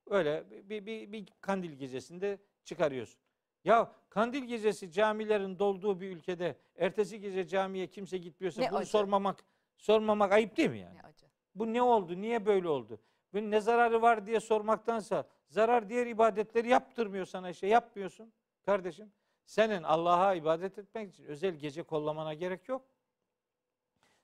Öyle 0.07 0.45
bir, 0.51 0.87
bir, 0.87 1.13
bir 1.13 1.27
kandil 1.41 1.73
gecesinde 1.73 2.39
çıkarıyorsun. 2.65 3.21
Ya 3.65 3.93
kandil 4.09 4.45
gecesi 4.45 4.93
camilerin 4.93 5.59
dolduğu 5.59 6.01
bir 6.01 6.11
ülkede 6.17 6.57
ertesi 6.77 7.21
gece 7.21 7.47
camiye 7.47 7.87
kimse 7.87 8.19
gitmiyorsa 8.19 8.61
Ne 8.63 8.71
bunu 8.71 8.79
acı. 8.79 8.91
sormamak 8.91 9.45
sormamak 9.77 10.33
ayıp 10.33 10.57
değil 10.57 10.71
mi 10.71 10.79
yani? 10.79 10.97
Ne 10.97 11.03
acı. 11.03 11.27
Bu 11.55 11.73
ne 11.73 11.83
oldu? 11.83 12.21
Niye 12.21 12.47
böyle 12.47 12.69
oldu? 12.69 13.01
Bunun 13.33 13.51
ne 13.51 13.61
zararı 13.61 14.03
var 14.03 14.27
diye 14.27 14.41
sormaktansa 14.41 15.29
zarar 15.49 15.89
diğer 15.89 16.07
ibadetleri 16.07 16.69
yaptırmıyor 16.69 17.27
sana 17.27 17.51
işte 17.51 17.67
yapmıyorsun 17.67 18.33
kardeşim. 18.63 19.13
Senin 19.45 19.83
Allah'a 19.83 20.35
ibadet 20.35 20.79
etmek 20.79 21.11
için 21.11 21.25
özel 21.25 21.55
gece 21.55 21.83
kollamana 21.83 22.35
gerek 22.35 22.69
yok. 22.69 22.83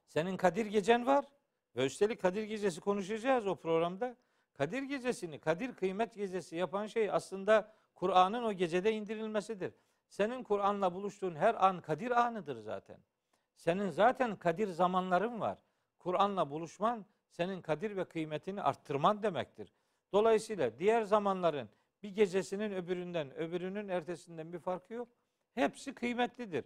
Senin 0.07 0.37
Kadir 0.37 0.67
gecen 0.67 1.07
var 1.07 1.25
ve 1.77 1.87
üstelik 1.87 2.23
Kadir 2.23 2.43
gecesi 2.43 2.81
konuşacağız 2.81 3.47
o 3.47 3.57
programda. 3.57 4.17
Kadir 4.55 4.83
gecesini, 4.83 5.39
Kadir 5.39 5.75
kıymet 5.75 6.15
gecesi 6.15 6.57
yapan 6.57 6.87
şey 6.87 7.11
aslında 7.11 7.73
Kur'an'ın 7.95 8.43
o 8.43 8.53
gecede 8.53 8.93
indirilmesidir. 8.93 9.75
Senin 10.09 10.43
Kur'an'la 10.43 10.95
buluştuğun 10.95 11.35
her 11.35 11.67
an 11.67 11.81
Kadir 11.81 12.11
anıdır 12.11 12.61
zaten. 12.61 12.99
Senin 13.57 13.91
zaten 13.91 14.37
Kadir 14.37 14.69
zamanların 14.69 15.41
var. 15.41 15.59
Kur'an'la 15.99 16.51
buluşman 16.51 17.07
senin 17.31 17.63
kadir 17.63 17.97
ve 17.97 18.05
kıymetini 18.05 18.63
arttırman 18.63 19.23
demektir. 19.23 19.73
Dolayısıyla 20.15 20.79
diğer 20.79 21.03
zamanların 21.03 21.69
bir 22.03 22.09
gecesinin 22.09 22.75
öbüründen, 22.75 23.37
öbürünün 23.37 23.89
ertesinden 23.89 24.53
bir 24.53 24.59
farkı 24.59 24.95
yok. 24.95 25.09
Hepsi 25.55 25.95
kıymetlidir. 25.95 26.65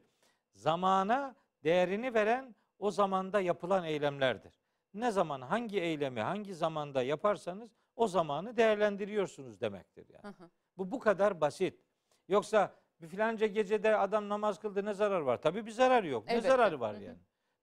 Zamana 0.52 1.34
değerini 1.64 2.14
veren 2.14 2.54
o 2.78 2.90
zamanda 2.90 3.40
yapılan 3.40 3.84
eylemlerdir. 3.84 4.60
Ne 4.94 5.10
zaman 5.10 5.40
hangi 5.40 5.80
eylemi 5.80 6.20
hangi 6.20 6.54
zamanda 6.54 7.02
yaparsanız 7.02 7.70
o 7.96 8.08
zamanı 8.08 8.56
değerlendiriyorsunuz 8.56 9.60
demektir 9.60 10.06
yani. 10.08 10.22
Hı 10.22 10.42
hı. 10.42 10.50
Bu 10.78 10.90
bu 10.90 10.98
kadar 10.98 11.40
basit. 11.40 11.80
Yoksa 12.28 12.74
bir 13.00 13.08
filanca 13.08 13.46
gecede 13.46 13.96
adam 13.96 14.28
namaz 14.28 14.58
kıldı 14.58 14.84
ne 14.84 14.94
zarar 14.94 15.20
var? 15.20 15.42
Tabii 15.42 15.66
bir 15.66 15.70
zarar 15.70 16.04
yok. 16.04 16.24
Elbette. 16.26 16.48
Ne 16.48 16.50
zararı 16.50 16.80
var 16.80 16.94
Hı 16.96 17.00
hı. 17.00 17.02
yani? 17.02 17.18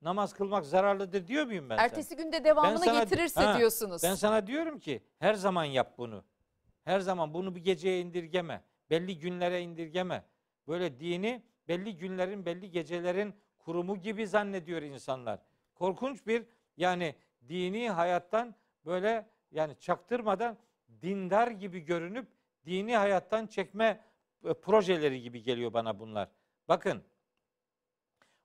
Namaz 0.06 0.34
kılmak 0.34 0.66
zararlıdır 0.66 1.28
diyor 1.28 1.46
muyum 1.46 1.70
ben 1.70 1.76
sana? 1.76 1.86
Ertesi 1.86 2.16
günde 2.16 2.44
devamını 2.44 2.80
sana- 2.80 3.04
getirirse 3.04 3.42
Ha, 3.42 3.58
diyorsunuz. 3.58 4.04
Ben 4.04 4.16
sana 4.16 4.48
diyorum 4.48 4.80
ki 4.80 5.04
her 5.20 5.34
zaman 5.34 5.64
yap 5.64 5.94
bunu. 5.98 6.24
Her 6.84 7.00
zaman 7.00 7.34
bunu 7.34 7.56
bir 7.56 7.64
geceye 7.64 8.02
indirgeme. 8.02 8.64
Belli 8.90 9.20
günlere 9.20 9.62
indirgeme. 9.62 10.24
Böyle 10.68 11.00
dini 11.00 11.44
belli 11.68 11.98
günlerin, 11.98 12.46
belli 12.46 12.72
gecelerin 12.72 13.36
kurumu 13.58 14.02
gibi 14.02 14.28
zannediyor 14.28 14.82
insanlar. 14.82 15.40
Korkunç 15.76 16.28
bir 16.28 16.46
yani 16.78 17.16
dini 17.48 17.90
hayattan 17.90 18.56
böyle 18.86 19.30
yani 19.52 19.80
çaktırmadan 19.80 20.58
dindar 21.02 21.48
gibi 21.48 21.80
görünüp 21.80 22.28
dini 22.66 22.98
hayattan 22.98 23.48
çekme 23.48 24.02
e, 24.44 24.54
projeleri 24.54 25.22
gibi 25.22 25.44
geliyor 25.44 25.74
bana 25.74 26.00
bunlar. 26.00 26.30
Bakın 26.68 27.04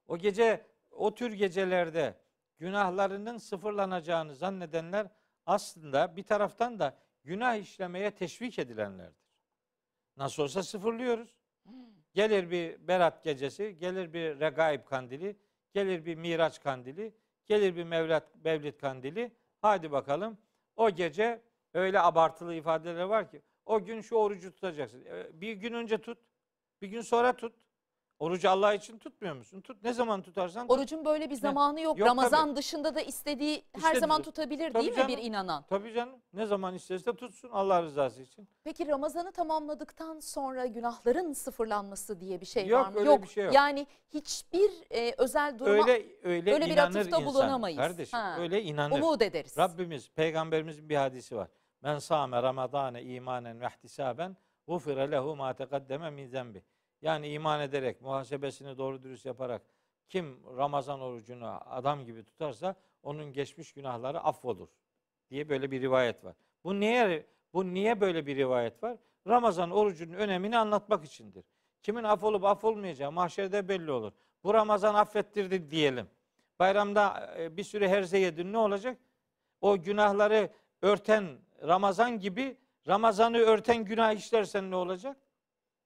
o 0.08 0.18
gece 0.18 0.69
o 0.90 1.14
tür 1.14 1.32
gecelerde 1.32 2.14
günahlarının 2.58 3.38
sıfırlanacağını 3.38 4.34
zannedenler 4.34 5.06
aslında 5.46 6.16
bir 6.16 6.22
taraftan 6.22 6.78
da 6.78 6.98
günah 7.24 7.56
işlemeye 7.56 8.10
teşvik 8.10 8.58
edilenlerdir. 8.58 9.30
Nasıl 10.16 10.42
olsa 10.42 10.62
sıfırlıyoruz. 10.62 11.34
Gelir 12.14 12.50
bir 12.50 12.88
Berat 12.88 13.24
gecesi, 13.24 13.78
gelir 13.78 14.12
bir 14.12 14.40
Regaib 14.40 14.84
kandili, 14.84 15.36
gelir 15.72 16.04
bir 16.04 16.14
Miraç 16.14 16.60
kandili, 16.60 17.14
gelir 17.46 17.76
bir 17.76 17.84
Mevlid, 17.84 18.22
Mevlid 18.44 18.80
kandili. 18.80 19.32
Hadi 19.62 19.92
bakalım 19.92 20.38
o 20.76 20.90
gece 20.90 21.42
öyle 21.74 22.00
abartılı 22.00 22.54
ifadeler 22.54 23.02
var 23.02 23.30
ki 23.30 23.42
o 23.66 23.84
gün 23.84 24.00
şu 24.00 24.16
orucu 24.16 24.54
tutacaksın. 24.54 25.04
E, 25.04 25.40
Bir 25.40 25.52
gün 25.52 25.72
önce 25.72 25.98
tut, 25.98 26.18
bir 26.82 26.88
gün 26.88 27.00
sonra 27.00 27.36
tut. 27.36 27.54
Orucu 28.20 28.50
Allah 28.50 28.74
için 28.74 28.98
tutmuyor 28.98 29.34
musun? 29.36 29.60
Tut. 29.60 29.82
Ne 29.84 29.92
zaman 29.92 30.22
tutarsan 30.22 30.68
tut. 30.68 30.78
Orucun 30.78 31.04
böyle 31.04 31.30
bir 31.30 31.34
zamanı 31.34 31.80
yok. 31.80 31.98
Yok 31.98 32.08
Ramazan 32.08 32.56
dışında 32.56 32.94
da 32.94 33.00
istediği 33.00 33.62
her 33.72 33.78
İstediği- 33.80 34.00
zaman 34.00 34.22
tutabilir 34.22 34.72
Tabii 34.72 34.82
değil 34.82 34.92
mi 34.92 34.96
canım. 34.96 35.08
bir 35.08 35.18
inanan? 35.18 35.64
Tabii 35.68 35.92
canım. 35.92 36.14
Ne 36.32 36.46
zaman 36.46 36.74
isterse 36.74 37.12
tutsun 37.16 37.50
Allah 37.52 37.82
rızası 37.82 38.22
için. 38.22 38.48
Peki 38.64 38.86
Ramazan'ı 38.88 39.32
tamamladıktan 39.32 40.20
sonra 40.20 40.66
günahların 40.66 41.32
sıfırlanması 41.32 42.20
diye 42.20 42.40
bir 42.40 42.46
şey 42.46 42.66
Yok, 42.66 42.86
var 42.86 42.90
mı? 42.92 42.98
öyle 43.00 43.22
bir 43.22 43.28
şey 43.28 43.44
yok. 43.44 43.54
Yani 43.54 43.86
hiçbir 44.14 44.70
e, 44.90 45.14
özel 45.18 45.58
duruma 45.58 45.72
öyle 45.72 46.06
öyle 46.22 46.52
öyle 46.54 46.66
bir 46.66 46.76
atıfta 46.78 47.00
insan. 47.18 47.24
bulunamayız. 47.26 47.78
Kardeşim 47.78 48.18
Ha. 48.18 48.36
öyle 48.38 48.62
inanır. 48.62 48.96
umut 49.02 49.22
ederiz. 49.22 49.58
Rabbimiz, 49.58 50.10
peygamberimizin 50.10 50.88
bir 50.88 50.96
hadisi 50.96 51.36
var. 51.36 51.48
Men 51.82 51.98
sâme 51.98 52.42
ramadâne 52.42 53.02
imanen 53.02 53.60
ve 53.60 53.66
ihtisâben 53.66 54.36
gufire 54.68 55.10
lehu 55.10 55.36
ma 55.36 55.54
teqaddeme 55.54 56.10
min 56.10 56.26
zembi. 56.26 56.62
Yani 57.02 57.28
iman 57.28 57.60
ederek, 57.60 58.00
muhasebesini 58.00 58.78
doğru 58.78 59.02
dürüst 59.02 59.26
yaparak 59.26 59.62
kim 60.08 60.40
Ramazan 60.56 61.00
orucunu 61.00 61.60
adam 61.66 62.04
gibi 62.04 62.24
tutarsa 62.24 62.74
onun 63.02 63.32
geçmiş 63.32 63.72
günahları 63.72 64.20
affolur 64.20 64.68
diye 65.30 65.48
böyle 65.48 65.70
bir 65.70 65.80
rivayet 65.80 66.24
var. 66.24 66.36
Bu 66.64 66.80
niye 66.80 67.26
bu 67.54 67.74
niye 67.74 68.00
böyle 68.00 68.26
bir 68.26 68.36
rivayet 68.36 68.82
var? 68.82 68.96
Ramazan 69.28 69.70
orucunun 69.70 70.12
önemini 70.12 70.58
anlatmak 70.58 71.04
içindir. 71.04 71.44
Kimin 71.82 72.04
affolup 72.04 72.44
affolmayacağı 72.44 73.12
mahşerde 73.12 73.68
belli 73.68 73.90
olur. 73.90 74.12
Bu 74.44 74.54
Ramazan 74.54 74.94
affettirdi 74.94 75.70
diyelim. 75.70 76.06
Bayramda 76.58 77.34
e, 77.38 77.56
bir 77.56 77.64
sürü 77.64 77.88
herze 77.88 78.18
yedin 78.18 78.52
ne 78.52 78.58
olacak? 78.58 78.98
O 79.60 79.82
günahları 79.82 80.50
örten 80.82 81.38
Ramazan 81.62 82.18
gibi 82.18 82.56
Ramazan'ı 82.88 83.38
örten 83.38 83.84
günah 83.84 84.12
işlersen 84.12 84.70
ne 84.70 84.76
olacak? 84.76 85.16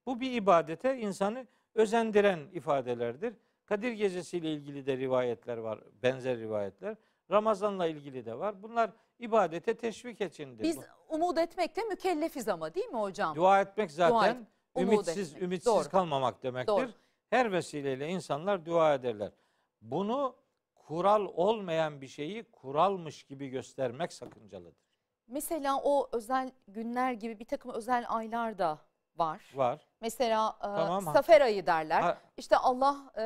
Bu 0.07 0.21
bir 0.21 0.33
ibadete 0.33 0.99
insanı 0.99 1.47
özendiren 1.75 2.41
ifadelerdir. 2.53 3.35
Kadir 3.67 3.93
Gecesi 3.93 4.39
ile 4.39 4.53
ilgili 4.53 4.87
de 4.87 4.97
rivayetler 4.97 5.57
var, 5.57 5.81
benzer 6.03 6.39
rivayetler. 6.39 6.97
Ramazan'la 7.31 7.87
ilgili 7.87 8.25
de 8.25 8.39
var. 8.39 8.63
Bunlar 8.63 8.91
ibadete 9.19 9.75
teşvik 9.77 10.21
içindir. 10.21 10.63
Biz 10.63 10.79
umut 11.09 11.39
etmekle 11.39 11.83
mükellefiz 11.83 12.49
ama 12.49 12.75
değil 12.75 12.87
mi 12.87 12.99
hocam? 12.99 13.37
Dua 13.37 13.61
etmek 13.61 13.91
zaten 13.91 14.35
et, 14.35 14.47
umut 14.75 14.93
ümitsiz 14.93 15.29
etmek. 15.29 15.43
ümitsiz 15.43 15.73
Doğru. 15.73 15.89
kalmamak 15.89 16.43
demektir. 16.43 16.73
Doğru. 16.73 16.89
Her 17.31 17.53
vesileyle 17.53 18.09
insanlar 18.09 18.67
dua 18.67 18.95
ederler. 18.95 19.33
Bunu 19.81 20.37
kural 20.75 21.27
olmayan 21.35 22.01
bir 22.01 22.09
şeyi 22.09 22.45
kuralmış 22.45 23.23
gibi 23.23 23.49
göstermek 23.49 24.13
sakıncalıdır. 24.13 24.85
Mesela 25.27 25.81
o 25.83 26.09
özel 26.13 26.51
günler 26.69 27.13
gibi 27.13 27.39
bir 27.39 27.45
takım 27.45 27.71
özel 27.75 28.05
aylar 28.09 28.59
da 28.59 28.79
var. 29.17 29.41
Var. 29.55 29.87
Mesela 30.01 30.57
e, 30.59 30.63
Tamam. 30.63 31.15
Safer 31.15 31.41
ayı 31.41 31.67
derler. 31.67 32.01
Ha- 32.01 32.19
İşte 32.37 32.57
Allah 32.57 33.13
e, 33.19 33.25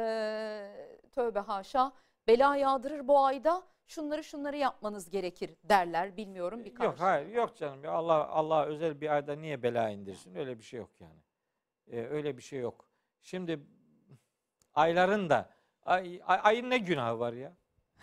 tövbe 1.12 1.38
haşa 1.40 1.92
bela 2.27 2.57
yağdırır 2.57 3.09
bu 3.09 3.24
ayda 3.24 3.62
şunları 3.87 4.24
şunları 4.24 4.57
yapmanız 4.57 5.11
gerekir 5.11 5.55
derler. 5.64 6.16
Bilmiyorum 6.16 6.61
bir 6.64 6.70
Yok 6.70 6.77
karşı. 6.77 7.03
hayır 7.05 7.29
yok 7.29 7.57
canım. 7.57 7.85
Ya 7.85 7.92
Allah 7.92 8.29
Allah 8.29 8.64
özel 8.64 9.01
bir 9.01 9.09
ayda 9.14 9.35
niye 9.37 9.62
bela 9.62 9.90
indirsin? 9.90 10.35
Öyle 10.35 10.59
bir 10.59 10.62
şey 10.64 10.79
yok 10.81 10.90
yani. 11.01 11.20
Ee, 11.90 12.01
öyle 12.07 12.37
bir 12.37 12.42
şey 12.42 12.61
yok. 12.61 12.88
Şimdi 13.20 13.61
ayların 14.74 15.31
da 15.31 15.51
ay, 15.83 16.20
ay- 16.27 16.40
ayın 16.42 16.70
ne 16.70 16.79
günahı 16.79 17.18
var 17.18 17.33
ya? 17.33 17.53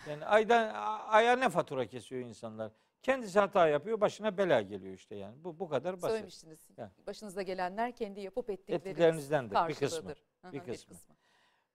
Yani 0.08 0.26
aydan 0.26 0.74
a- 0.74 1.04
aya 1.08 1.36
ne 1.36 1.48
fatura 1.48 1.86
kesiyor 1.86 2.20
insanlar? 2.22 2.72
Kendisi 3.02 3.38
hata 3.38 3.68
yapıyor, 3.68 4.00
başına 4.00 4.38
bela 4.38 4.62
geliyor 4.62 4.94
işte 4.94 5.14
yani. 5.14 5.44
Bu 5.44 5.58
bu 5.58 5.68
kadar 5.68 6.02
basit. 6.02 6.10
Söylemiştiniz. 6.10 6.68
Yani. 6.76 6.90
Başınıza 7.06 7.42
gelenler 7.42 7.96
kendi 7.96 8.20
yapıp 8.20 8.50
ettikleriniz 8.50 8.86
Ettiklerinizdendir, 8.86 9.68
bir 9.68 9.74
kısmı, 9.74 9.88
karşılığıdır. 9.88 10.24
Hı 10.42 10.48
hı, 10.48 10.52
bir 10.52 10.58
kısmı. 10.58 10.94
kısmı. 10.94 11.16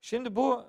Şimdi 0.01 0.35
bu 0.35 0.65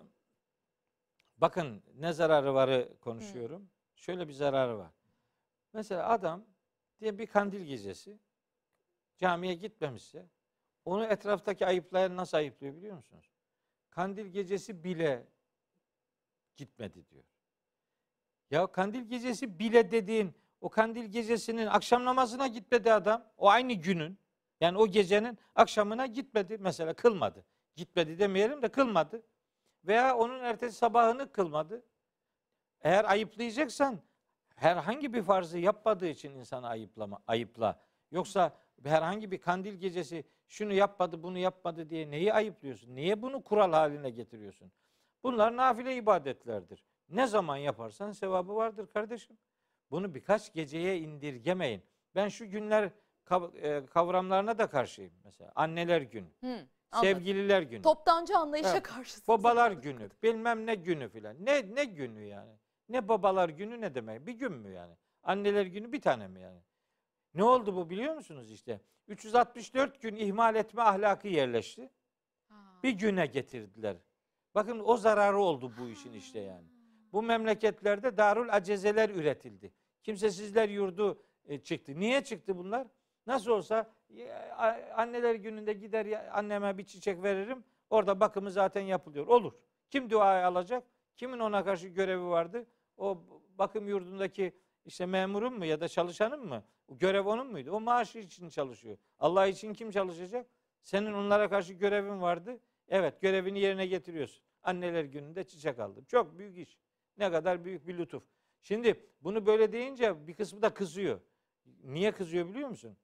bakın 1.36 1.82
ne 1.94 2.12
zararı 2.12 2.54
varı 2.54 2.98
konuşuyorum. 3.00 3.70
Şöyle 3.94 4.28
bir 4.28 4.32
zararı 4.32 4.78
var. 4.78 4.92
Mesela 5.72 6.08
adam 6.08 6.44
diye 7.00 7.18
bir 7.18 7.26
kandil 7.26 7.64
gecesi 7.64 8.18
camiye 9.16 9.54
gitmemişse 9.54 10.26
onu 10.84 11.04
etraftaki 11.04 11.66
ayıplayan 11.66 12.16
nasıl 12.16 12.36
ayıplıyor 12.36 12.76
biliyor 12.76 12.96
musunuz? 12.96 13.32
Kandil 13.90 14.26
gecesi 14.26 14.84
bile 14.84 15.26
gitmedi 16.56 17.08
diyor. 17.10 17.24
Ya 18.50 18.66
kandil 18.66 19.02
gecesi 19.02 19.58
bile 19.58 19.90
dediğin 19.90 20.34
o 20.62 20.68
kandil 20.68 21.04
gecesinin 21.04 21.66
akşam 21.66 22.04
namazına 22.04 22.46
gitmedi 22.46 22.92
adam. 22.92 23.24
O 23.36 23.48
aynı 23.48 23.72
günün 23.72 24.18
yani 24.60 24.78
o 24.78 24.86
gecenin 24.86 25.38
akşamına 25.54 26.06
gitmedi 26.06 26.58
mesela 26.60 26.94
kılmadı. 26.94 27.44
Gitmedi 27.76 28.18
demeyelim 28.18 28.62
de 28.62 28.68
kılmadı. 28.68 29.22
Veya 29.84 30.16
onun 30.16 30.40
ertesi 30.40 30.76
sabahını 30.76 31.32
kılmadı. 31.32 31.82
Eğer 32.80 33.04
ayıplayacaksan 33.04 33.98
herhangi 34.56 35.12
bir 35.12 35.22
farzı 35.22 35.58
yapmadığı 35.58 36.06
için 36.08 36.30
insanı 36.30 36.68
ayıplama, 36.68 37.18
ayıpla. 37.26 37.80
Yoksa 38.10 38.52
herhangi 38.84 39.30
bir 39.30 39.38
kandil 39.38 39.74
gecesi 39.74 40.24
şunu 40.48 40.72
yapmadı 40.72 41.22
bunu 41.22 41.38
yapmadı 41.38 41.90
diye 41.90 42.10
neyi 42.10 42.32
ayıplıyorsun? 42.32 42.94
Niye 42.94 43.22
bunu 43.22 43.44
kural 43.44 43.72
haline 43.72 44.10
getiriyorsun? 44.10 44.72
Bunlar 45.22 45.56
nafile 45.56 45.96
ibadetlerdir. 45.96 46.84
Ne 47.08 47.26
zaman 47.26 47.56
yaparsan 47.56 48.12
sevabı 48.12 48.54
vardır 48.54 48.86
kardeşim. 48.86 49.38
Bunu 49.92 50.14
birkaç 50.14 50.52
geceye 50.52 50.98
indirgemeyin. 50.98 51.82
Ben 52.14 52.28
şu 52.28 52.50
günler 52.50 52.90
e, 53.62 53.86
kavramlarına 53.86 54.58
da 54.58 54.66
karşıyım 54.66 55.12
mesela. 55.24 55.52
Anneler 55.54 56.02
günü, 56.02 56.26
Hı, 56.40 56.46
anladım. 56.46 56.68
sevgililer 57.00 57.62
günü. 57.62 57.82
Toptancı 57.82 58.38
anlayışa 58.38 58.70
Evet. 58.72 58.82
karşı. 58.82 59.20
Babalar 59.28 59.72
günü, 59.72 60.10
bilmem 60.22 60.66
ne 60.66 60.74
günü 60.74 61.08
filan. 61.08 61.36
Ne 61.44 61.74
ne 61.74 61.84
günü 61.84 62.24
yani? 62.24 62.52
Ne 62.88 63.08
babalar 63.08 63.48
günü 63.48 63.80
ne 63.80 63.94
demek? 63.94 64.26
Bir 64.26 64.32
gün 64.32 64.52
mü 64.52 64.70
yani? 64.72 64.94
Anneler 65.22 65.66
günü 65.66 65.92
bir 65.92 66.00
tane 66.00 66.28
mi 66.28 66.40
yani? 66.40 66.60
Ne 67.34 67.44
oldu 67.44 67.76
bu 67.76 67.90
biliyor 67.90 68.14
musunuz 68.14 68.50
işte? 68.50 68.80
364 69.08 70.02
gün 70.02 70.16
ihmal 70.16 70.56
etme 70.56 70.82
ahlakı 70.82 71.28
yerleşti. 71.28 71.90
Ha. 72.48 72.56
Bir 72.82 72.90
güne 72.92 73.26
getirdiler. 73.26 73.96
Bakın 74.54 74.82
o 74.84 74.96
zararı 74.96 75.38
oldu 75.38 75.72
bu 75.80 75.88
işin 75.88 76.12
işte 76.12 76.40
yani. 76.40 76.66
Bu 77.12 77.22
memleketlerde 77.22 78.16
darul 78.16 78.48
acezeler 78.48 79.10
üretildi. 79.10 79.72
Kimsesizler 80.02 80.68
yurdu 80.68 81.22
e, 81.44 81.58
çıktı. 81.58 82.00
Niye 82.00 82.24
çıktı 82.24 82.58
bunlar? 82.58 82.86
Nasıl 83.26 83.50
olsa 83.50 83.90
anneler 84.94 85.34
gününde 85.34 85.72
gider 85.72 86.28
anneme 86.32 86.78
bir 86.78 86.84
çiçek 86.86 87.22
veririm. 87.22 87.64
Orada 87.90 88.20
bakımı 88.20 88.50
zaten 88.50 88.80
yapılıyor. 88.80 89.26
Olur. 89.26 89.52
Kim 89.90 90.10
duayı 90.10 90.46
alacak? 90.46 90.84
Kimin 91.16 91.38
ona 91.38 91.64
karşı 91.64 91.88
görevi 91.88 92.24
vardı? 92.24 92.66
O 92.96 93.18
bakım 93.58 93.88
yurdundaki 93.88 94.52
işte 94.84 95.06
memurun 95.06 95.58
mu 95.58 95.64
ya 95.64 95.80
da 95.80 95.88
çalışanın 95.88 96.46
mı? 96.46 96.64
O 96.88 96.98
görev 96.98 97.26
onun 97.26 97.46
muydu? 97.46 97.70
O 97.72 97.80
maaşı 97.80 98.18
için 98.18 98.48
çalışıyor. 98.48 98.96
Allah 99.18 99.46
için 99.46 99.74
kim 99.74 99.90
çalışacak? 99.90 100.46
Senin 100.82 101.12
onlara 101.12 101.48
karşı 101.48 101.72
görevin 101.72 102.20
vardı. 102.20 102.60
Evet 102.88 103.20
görevini 103.20 103.60
yerine 103.60 103.86
getiriyorsun. 103.86 104.44
Anneler 104.62 105.04
gününde 105.04 105.44
çiçek 105.44 105.78
aldım. 105.78 106.04
Çok 106.04 106.38
büyük 106.38 106.58
iş. 106.58 106.78
Ne 107.18 107.30
kadar 107.30 107.64
büyük 107.64 107.86
bir 107.86 107.98
lütuf. 107.98 108.24
Şimdi 108.62 109.06
bunu 109.20 109.46
böyle 109.46 109.72
deyince 109.72 110.26
bir 110.26 110.34
kısmı 110.34 110.62
da 110.62 110.74
kızıyor. 110.74 111.20
Niye 111.84 112.12
kızıyor 112.12 112.48
biliyor 112.48 112.68
musun? 112.68 112.96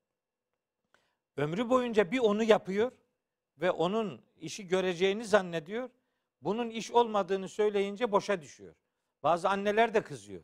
Ömrü 1.37 1.69
boyunca 1.69 2.11
bir 2.11 2.19
onu 2.19 2.43
yapıyor 2.43 2.93
ve 3.59 3.71
onun 3.71 4.23
işi 4.37 4.69
göreceğini 4.69 5.25
zannediyor. 5.25 5.91
Bunun 6.41 6.71
iş 6.71 6.91
olmadığını 6.91 7.49
söyleyince 7.49 8.13
boşa 8.13 8.43
düşüyor. 8.43 8.75
Bazı 9.23 9.49
anneler 9.49 9.95
de 9.95 10.03
kızıyor. 10.03 10.43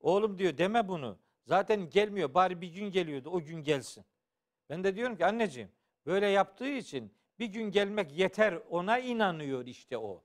Oğlum 0.00 0.38
diyor 0.38 0.58
deme 0.58 0.88
bunu. 0.88 1.18
Zaten 1.44 1.90
gelmiyor. 1.90 2.34
Bari 2.34 2.60
bir 2.60 2.68
gün 2.68 2.90
geliyordu. 2.90 3.30
O 3.30 3.40
gün 3.40 3.62
gelsin. 3.62 4.04
Ben 4.70 4.84
de 4.84 4.96
diyorum 4.96 5.16
ki 5.16 5.26
anneciğim 5.26 5.72
böyle 6.06 6.26
yaptığı 6.26 6.68
için 6.68 7.12
bir 7.38 7.46
gün 7.46 7.70
gelmek 7.70 8.18
yeter. 8.18 8.58
Ona 8.70 8.98
inanıyor 8.98 9.66
işte 9.66 9.98
o. 9.98 10.23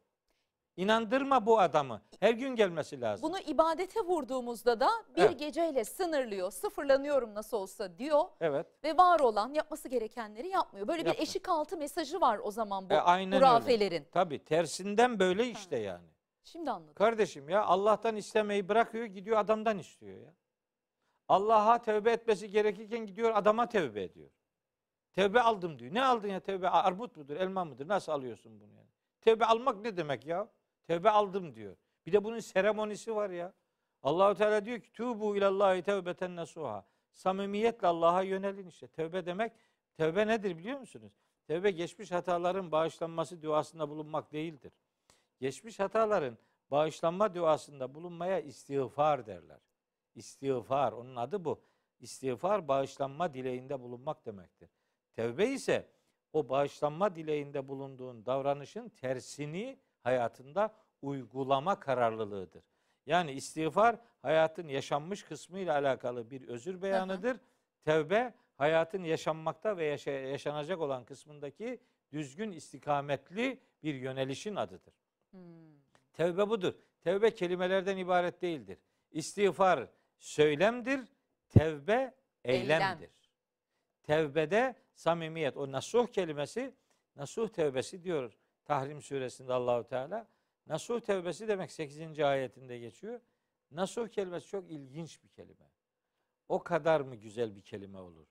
İnandırma 0.80 1.46
bu 1.46 1.60
adamı. 1.60 2.02
Her 2.20 2.34
gün 2.34 2.56
gelmesi 2.56 3.02
lazım. 3.02 3.30
Bunu 3.30 3.40
ibadete 3.40 4.00
vurduğumuzda 4.02 4.80
da 4.80 4.90
bir 5.16 5.22
Evet. 5.22 5.40
geceyle 5.40 5.86
sınırlıyor. 5.86 6.52
Sıfırlanıyorum 6.52 7.36
nasıl 7.36 7.58
olsa 7.58 7.98
diyor 7.98 8.24
Evet. 8.42 8.68
ve 8.84 8.98
var 8.98 9.20
olan 9.20 9.54
yapması 9.54 9.90
gerekenleri 9.90 10.48
yapmıyor. 10.48 10.88
Böyle 10.88 11.06
bir 11.06 11.20
eşik 11.20 11.50
altı 11.50 11.78
mesajı 11.78 12.22
var 12.22 12.40
o 12.44 12.52
zaman 12.52 12.90
bu 12.90 12.94
E, 12.94 12.98
aynen 12.98 13.32
öyle. 13.34 13.46
hurafelerin. 13.46 14.08
Tabii 14.12 14.44
tersinden 14.44 15.20
böyle 15.20 15.48
işte 15.48 15.78
yani. 15.78 16.08
Şimdi 16.44 16.72
anladım. 16.72 16.94
Kardeşim 16.94 17.50
ya 17.50 17.64
Allah'tan 17.66 18.16
istemeyi 18.16 18.70
bırakıyor 18.70 19.06
gidiyor 19.06 19.38
adamdan 19.38 19.78
istiyor 19.78 20.18
ya. 20.18 20.34
Allah'a 21.28 21.82
tevbe 21.82 22.12
etmesi 22.12 22.50
gerekirken 22.50 23.06
gidiyor 23.06 23.32
adama 23.36 23.70
tevbe 23.70 24.04
ediyor. 24.04 24.30
Tevbe 25.14 25.42
aldım 25.42 25.80
diyor. 25.80 25.94
Ne 25.94 26.04
aldın 26.06 26.28
ya 26.28 26.40
tevbe? 26.40 26.70
Armut 26.70 27.18
mudur, 27.18 27.36
elma 27.36 27.66
mıdır? 27.66 27.88
Nasıl 27.88 28.12
alıyorsun 28.12 28.60
bunu 28.60 28.74
yani? 28.74 28.90
Tevbe 29.22 29.46
almak 29.46 29.80
ne 29.82 29.98
demek 29.98 30.26
ya? 30.26 30.48
Tevbe 30.90 31.10
aldım 31.10 31.56
diyor. 31.56 31.76
Bir 32.06 32.12
de 32.12 32.24
bunun 32.24 32.40
seremonisi 32.40 33.16
var 33.16 33.30
ya. 33.30 33.54
Allahu 34.04 34.36
Teala 34.36 34.66
diyor 34.66 34.80
ki 34.80 34.92
tubu 34.92 35.38
ilallahi 35.38 35.82
tevbeten 35.82 36.36
nasuha. 36.36 36.86
Samimiyetle 37.12 37.88
Allah'a 37.88 38.22
yönelin 38.22 38.68
işte. 38.68 38.88
Tevbe 38.88 39.26
demek 39.26 39.52
tevbe 39.98 40.28
nedir 40.28 40.58
biliyor 40.58 40.80
musunuz? 40.80 41.14
Tevbe 41.48 41.72
geçmiş 41.72 42.12
hataların 42.12 42.72
bağışlanması 42.72 43.42
duasında 43.42 43.90
bulunmak 43.90 44.32
değildir. 44.32 44.72
Geçmiş 45.40 45.80
hataların 45.80 46.38
bağışlanma 46.72 47.36
duasında 47.36 47.94
bulunmaya 47.96 48.40
istiğfar 48.40 49.26
derler. 49.26 49.60
İstiğfar, 50.16 50.92
onun 50.92 51.16
adı 51.16 51.46
bu. 51.46 51.62
İstiğfar 52.00 52.68
bağışlanma 52.68 53.34
dileğinde 53.34 53.82
bulunmak 53.82 54.26
demektir. 54.26 54.70
Tevbe 55.14 55.48
ise 55.48 55.88
o 56.34 56.50
bağışlanma 56.50 57.16
dileğinde 57.16 57.68
bulunduğun 57.68 58.26
davranışın 58.26 58.90
tersini 58.90 59.80
hayatında 60.10 60.74
uygulama 61.02 61.80
kararlılığıdır. 61.80 62.64
Yani 63.06 63.32
istiğfar 63.32 63.96
hayatın 64.22 64.68
yaşanmış 64.68 65.24
kısmı 65.24 65.60
ile 65.60 65.72
alakalı 65.72 66.30
bir 66.30 66.48
özür 66.48 66.82
beyanıdır. 66.82 67.38
Tevbe 67.86 68.34
hayatın 68.58 69.04
yaşanmakta 69.04 69.78
ve 69.78 69.86
yaşa- 69.86 70.12
yaşanacak 70.12 70.80
olan 70.82 71.06
kısmındaki 71.06 71.80
düzgün 72.12 72.52
istikametli 72.52 73.60
bir 73.84 73.94
yönelişin 73.96 74.56
adıdır. 74.56 74.94
Hmm. 75.32 75.40
Tevbe 76.14 76.50
budur. 76.50 76.74
Tevbe 77.02 77.32
kelimelerden 77.34 77.98
ibaret 77.98 78.42
değildir. 78.42 78.78
İstiğfar 79.12 79.88
söylemdir, 80.20 81.00
tevbe 81.50 82.14
Eylem. 82.44 82.82
eylemdir. 82.82 83.10
Tevbede 84.04 84.76
samimiyet. 84.94 85.58
O 85.58 85.72
nasuh 85.72 86.08
kelimesi, 86.08 86.74
nasuh 87.16 87.50
tevbesi 87.50 88.04
diyor 88.04 88.38
Tahrim 88.70 89.02
suresinde 89.02 89.54
Allahu 89.54 89.84
Teala. 89.88 90.28
Nasuh 90.68 91.00
tevbesi 91.02 91.48
demek 91.48 91.72
8. 91.72 92.20
ayetinde 92.20 92.78
geçiyor. 92.80 93.22
Nasuh 93.72 94.08
kelimesi 94.08 94.48
çok 94.48 94.72
ilginç 94.72 95.24
bir 95.24 95.28
kelime. 95.30 95.72
O 96.50 96.64
kadar 96.64 97.02
mı 97.02 97.16
güzel 97.16 97.56
bir 97.56 97.62
kelime 97.62 97.98
olur? 97.98 98.28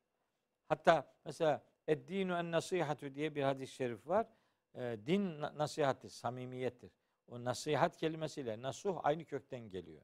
Hatta 0.69 1.15
mesela 1.25 1.65
eddinu 1.89 2.33
en 2.37 2.53
nasihatu 2.53 3.15
diye 3.15 3.35
bir 3.35 3.43
hadis-i 3.43 3.73
şerif 3.75 4.07
var. 4.07 4.27
Ee, 4.75 4.99
din 5.07 5.41
na- 5.41 5.59
nasihattir, 5.59 6.09
samimiyettir. 6.09 6.93
O 7.29 7.45
nasihat 7.45 7.97
kelimesiyle 7.97 8.63
nasuh 8.63 9.01
aynı 9.03 9.25
kökten 9.25 9.61
geliyor. 9.71 10.03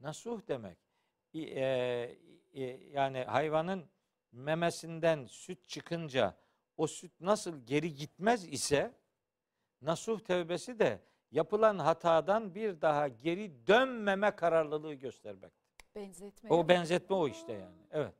Nasuh 0.00 0.40
demek 0.48 0.78
e, 1.34 2.18
i- 2.52 2.90
yani 2.92 3.18
hayvanın 3.24 3.84
memesinden 4.32 5.26
süt 5.26 5.68
çıkınca 5.68 6.36
o 6.76 6.86
süt 6.86 7.12
nasıl 7.20 7.66
geri 7.66 7.94
gitmez 7.94 8.44
ise 8.52 8.94
nasuh 9.84 10.20
tevbesi 10.20 10.78
de 10.78 11.00
yapılan 11.30 11.78
hatadan 11.78 12.54
bir 12.54 12.80
daha 12.80 13.08
geri 13.08 13.66
dönmeme 13.66 14.30
kararlılığı 14.30 14.94
göstermek. 14.94 15.52
Benzetme. 15.96 16.50
O 16.50 16.68
benzetme 16.68 17.16
o 17.16 17.28
işte 17.28 17.52
yani. 17.52 17.82
Evet. 17.90 18.14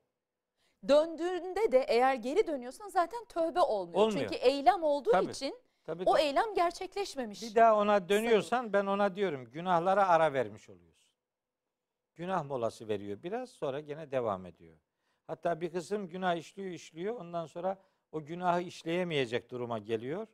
Döndüğünde 0.89 1.73
de 1.73 1.79
eğer 1.89 2.15
geri 2.15 2.47
dönüyorsan 2.47 2.89
zaten 2.89 3.25
tövbe 3.25 3.61
olmuyor. 3.61 4.01
Olmuyor. 4.01 4.21
Çünkü 4.21 4.35
eylem 4.35 4.83
olduğu 4.83 5.11
Tabii. 5.11 5.31
için 5.31 5.59
Tabii 5.85 6.03
o 6.07 6.12
tabii. 6.12 6.23
eylem 6.23 6.55
gerçekleşmemiş. 6.55 7.43
Bir 7.43 7.55
daha 7.55 7.77
ona 7.77 8.09
dönüyorsan 8.09 8.73
ben 8.73 8.87
ona 8.87 9.17
diyorum 9.17 9.45
günahlara 9.51 10.09
ara 10.09 10.33
vermiş 10.33 10.69
oluyorsun. 10.69 11.05
Günah 12.15 12.45
molası 12.45 12.89
veriyor 12.89 13.23
biraz 13.23 13.51
sonra 13.51 13.81
gene 13.81 14.11
devam 14.11 14.47
ediyor. 14.47 14.77
Hatta 15.27 15.61
bir 15.61 15.73
kısım 15.73 16.09
günah 16.09 16.35
işliyor 16.37 16.71
işliyor 16.71 17.15
ondan 17.21 17.47
sonra 17.47 17.79
o 18.12 18.25
günahı 18.25 18.61
işleyemeyecek 18.61 19.51
duruma 19.51 19.79
geliyor. 19.79 20.27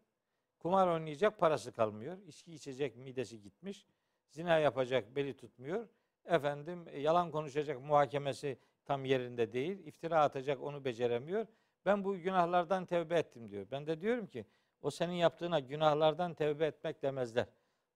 Kumar 0.61 0.89
oynayacak 0.89 1.39
parası 1.39 1.73
kalmıyor. 1.73 2.19
İçki 2.27 2.53
içecek 2.53 2.97
midesi 2.97 3.41
gitmiş. 3.41 3.87
Zina 4.29 4.59
yapacak 4.59 5.17
beli 5.17 5.37
tutmuyor. 5.37 5.89
Efendim 6.25 6.85
e, 6.89 7.01
yalan 7.01 7.31
konuşacak 7.31 7.83
muhakemesi 7.83 8.59
tam 8.85 9.05
yerinde 9.05 9.53
değil. 9.53 9.87
İftira 9.87 10.23
atacak 10.23 10.63
onu 10.63 10.85
beceremiyor. 10.85 11.47
Ben 11.87 12.05
bu 12.05 12.17
günahlardan 12.17 12.87
tevbe 12.87 13.19
ettim 13.19 13.51
diyor. 13.51 13.67
Ben 13.71 13.87
de 13.87 14.01
diyorum 14.01 14.27
ki 14.27 14.47
o 14.83 14.91
senin 14.91 15.13
yaptığına 15.13 15.61
günahlardan 15.61 16.35
tevbe 16.35 16.67
etmek 16.67 17.03
demezler. 17.03 17.47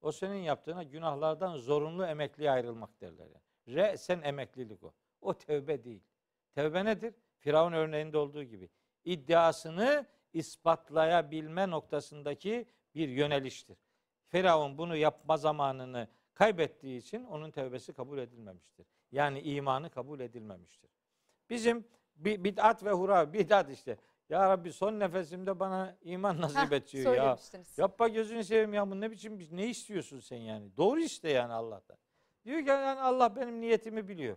O 0.01 0.13
senin 0.13 0.43
yaptığına 0.43 0.83
günahlardan 0.83 1.57
zorunlu 1.57 2.07
emekliye 2.07 2.51
ayrılmak 2.51 3.01
derler. 3.01 3.29
Re 3.69 3.97
sen 3.97 4.23
emeklilik 4.23 4.83
o. 4.83 4.93
O 5.21 5.35
tevbe 5.35 5.85
değil. 5.85 6.03
Tevbe 6.55 6.85
nedir? 6.85 7.15
Firavun 7.39 7.73
örneğinde 7.73 8.19
olduğu 8.19 8.43
gibi. 8.43 8.69
iddiasını 9.05 10.07
ispatlayabilme 10.35 11.71
noktasındaki 11.71 12.67
bir 12.95 13.09
yöneliştir. 13.09 13.79
Firavun 14.29 14.79
bunu 14.79 14.97
yapma 14.97 15.37
zamanını 15.37 16.09
kaybettiği 16.35 16.99
için 17.01 17.25
onun 17.25 17.51
tevbesi 17.51 17.93
kabul 17.93 18.19
edilmemiştir. 18.19 18.87
Yani 19.13 19.41
imanı 19.41 19.91
kabul 19.91 20.21
edilmemiştir. 20.21 20.91
Bizim 21.51 21.85
bi- 22.17 22.45
bid'at 22.45 22.85
ve 22.85 22.91
hura 22.93 23.33
bid'at 23.33 23.71
işte. 23.71 23.97
Ya 24.29 24.49
Rabbi 24.51 24.73
son 24.73 25.01
nefesimde 25.01 25.61
bana 25.61 25.97
iman 26.03 26.41
nasip 26.41 26.73
et 26.73 26.93
diyor 26.93 27.05
ya. 27.17 27.37
Yapma 27.83 28.09
gözünü 28.09 28.45
seveyim 28.45 28.75
ya 28.75 28.91
bu 28.91 29.01
ne 29.01 29.11
biçim 29.11 29.49
ne 29.51 29.67
istiyorsun 29.69 30.21
sen 30.21 30.37
yani? 30.37 30.77
Doğru 30.77 31.01
iste 31.01 31.29
yani 31.31 31.53
Allah'tan. 31.53 31.97
Diyor 32.45 32.61
ki 32.61 32.69
yani 32.69 33.01
Allah 33.01 33.37
benim 33.37 33.61
niyetimi 33.61 34.09
biliyor. 34.09 34.37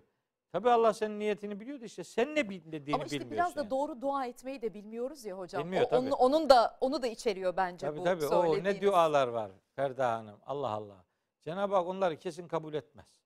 Tabii 0.51 0.69
Allah 0.69 0.93
senin 0.93 1.19
niyetini 1.19 1.59
biliyor 1.59 1.81
da 1.81 1.85
işte 1.85 2.03
sen 2.03 2.35
ne 2.35 2.49
bildiğini 2.49 2.95
Ama 2.95 3.03
işte 3.03 3.15
bilmiyorsun. 3.19 3.31
biraz 3.31 3.55
da 3.55 3.59
yani. 3.61 3.69
doğru 3.69 4.01
dua 4.01 4.25
etmeyi 4.25 4.61
de 4.61 4.73
bilmiyoruz 4.73 5.25
ya 5.25 5.37
hocam. 5.37 5.63
Bilmiyor, 5.63 5.83
O- 5.91 5.95
onun, 5.97 6.05
tabii. 6.05 6.13
onun 6.13 6.49
da 6.49 6.77
onu 6.81 7.01
da 7.01 7.07
içeriyor 7.07 7.57
bence 7.57 7.87
Tabii 7.87 7.99
bu 7.99 8.03
tabii 8.03 8.25
o 8.25 8.63
ne 8.63 8.81
dualar 8.81 9.27
var 9.27 9.51
Ferda 9.75 10.11
Hanım. 10.11 10.39
Allah 10.45 10.69
Allah. 10.69 11.05
Cenab-ı 11.43 11.75
Hak 11.75 11.87
onları 11.87 12.17
kesin 12.19 12.47
kabul 12.47 12.73
etmez. 12.73 13.21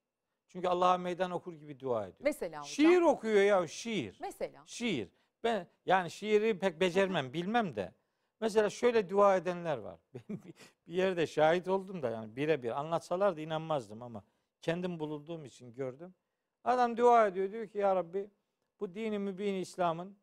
Çünkü 0.47 0.67
Allah'a 0.67 0.97
meydan 0.97 1.31
okur 1.31 1.53
gibi 1.53 1.79
dua 1.79 2.03
ediyor. 2.03 2.17
Mesela 2.19 2.49
hocam. 2.59 2.65
Şiir 2.65 3.01
okuyor 3.01 3.41
ya 3.43 3.67
şiir. 3.67 4.17
Mesela. 4.21 4.63
Şiir. 4.65 5.09
Ben 5.43 5.67
yani 5.85 6.11
şiiri 6.11 6.59
pek 6.59 6.79
becermem, 6.79 7.33
bilmem 7.33 7.75
de. 7.75 7.93
Mesela 8.41 8.69
şöyle 8.69 9.09
dua 9.09 9.35
edenler 9.35 9.77
var. 9.77 9.99
Bir- 10.29 10.53
yerde 10.93 11.27
şahit 11.27 11.67
oldum 11.67 12.01
da 12.03 12.09
yani 12.09 12.35
birebir 12.35 12.79
anlatsalardı 12.79 13.41
inanmazdım 13.41 14.01
ama 14.01 14.23
kendim 14.61 14.99
bulunduğum 14.99 15.45
için 15.45 15.73
gördüm. 15.73 16.15
Adam 16.63 16.97
dua 16.97 17.27
ediyor 17.27 17.51
diyor 17.51 17.67
ki 17.67 17.77
ya 17.77 17.95
Rabbi 17.95 18.29
bu 18.79 18.95
dini 18.95 19.19
mübin 19.19 19.53
İslam'ın 19.53 20.17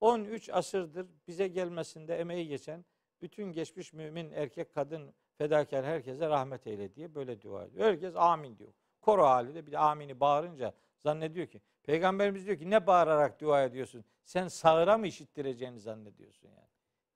13 0.00 0.50
asırdır 0.50 1.06
bize 1.26 1.48
gelmesinde 1.48 2.16
emeği 2.16 2.48
geçen 2.48 2.84
bütün 3.22 3.44
geçmiş 3.52 3.92
mümin 3.92 4.30
erkek 4.30 4.74
kadın 4.74 5.14
fedakar 5.38 5.84
herkese 5.84 6.28
rahmet 6.28 6.66
eyle 6.66 6.94
diye 6.94 7.14
böyle 7.14 7.42
dua 7.42 7.64
ediyor. 7.64 7.86
Herkes 7.86 8.16
amin 8.16 8.58
diyor. 8.58 8.72
Koro 9.00 9.24
halinde 9.24 9.66
bir 9.66 9.72
de 9.72 9.78
amini 9.78 10.20
bağırınca 10.20 10.74
zannediyor 10.98 11.46
ki 11.46 11.60
Peygamberimiz 11.82 12.46
diyor 12.46 12.58
ki 12.58 12.70
ne 12.70 12.86
bağırarak 12.86 13.40
dua 13.40 13.62
ediyorsun? 13.62 14.04
Sen 14.24 14.48
sağıra 14.48 14.98
mı 14.98 15.06
işittireceğini 15.06 15.80
zannediyorsun 15.80 16.48
yani. 16.48 16.68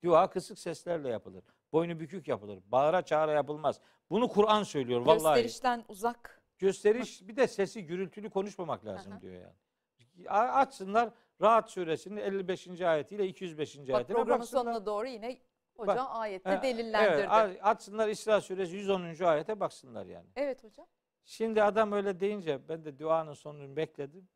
Dua 0.03 0.29
kısık 0.29 0.59
seslerle 0.59 1.09
yapılır. 1.09 1.43
Boynu 1.73 1.99
bükük 1.99 2.27
yapılır. 2.27 2.59
Bağıra 2.65 3.01
çağıra 3.01 3.31
yapılmaz. 3.31 3.79
Bunu 4.09 4.27
Kur'an 4.27 4.63
söylüyor 4.63 5.01
vallahi. 5.01 5.35
Gösterişten 5.35 5.85
uzak. 5.87 6.42
Gösteriş 6.63 7.27
bir 7.27 7.35
de 7.35 7.47
sesi 7.47 7.85
gürültülü 7.85 8.29
konuşmamak 8.29 8.85
lazım 8.85 9.13
hı. 9.13 9.21
diyor 9.21 9.33
yani. 9.33 10.29
Açsınlar 10.29 11.09
Rahat 11.41 11.71
suresinin 11.71 12.17
55. 12.17 12.81
ayetiyle 12.81 13.27
205. 13.27 13.79
Bak 13.79 13.95
ayetine 13.95 14.15
programın 14.15 14.39
baksınlar. 14.39 14.61
sonuna 14.61 14.85
doğru 14.85 15.07
yine 15.07 15.37
hocam 15.75 15.97
Bak, 15.97 16.15
ayette 16.15 16.59
delillendirdi. 16.63 17.29
Evet, 17.33 17.59
açsınlar 17.61 18.07
İsra 18.07 18.41
suresi 18.41 18.75
110. 18.75 19.23
ayete 19.23 19.59
baksınlar 19.59 20.05
yani. 20.05 20.27
evet 20.35 20.63
hocam. 20.63 20.87
Şimdi 21.25 21.63
adam 21.63 21.91
öyle 21.91 22.19
deyince 22.19 22.67
ben 22.69 22.85
de 22.85 22.99
duanın 22.99 23.33
sonunu 23.33 23.75
bekledim. 23.75 24.29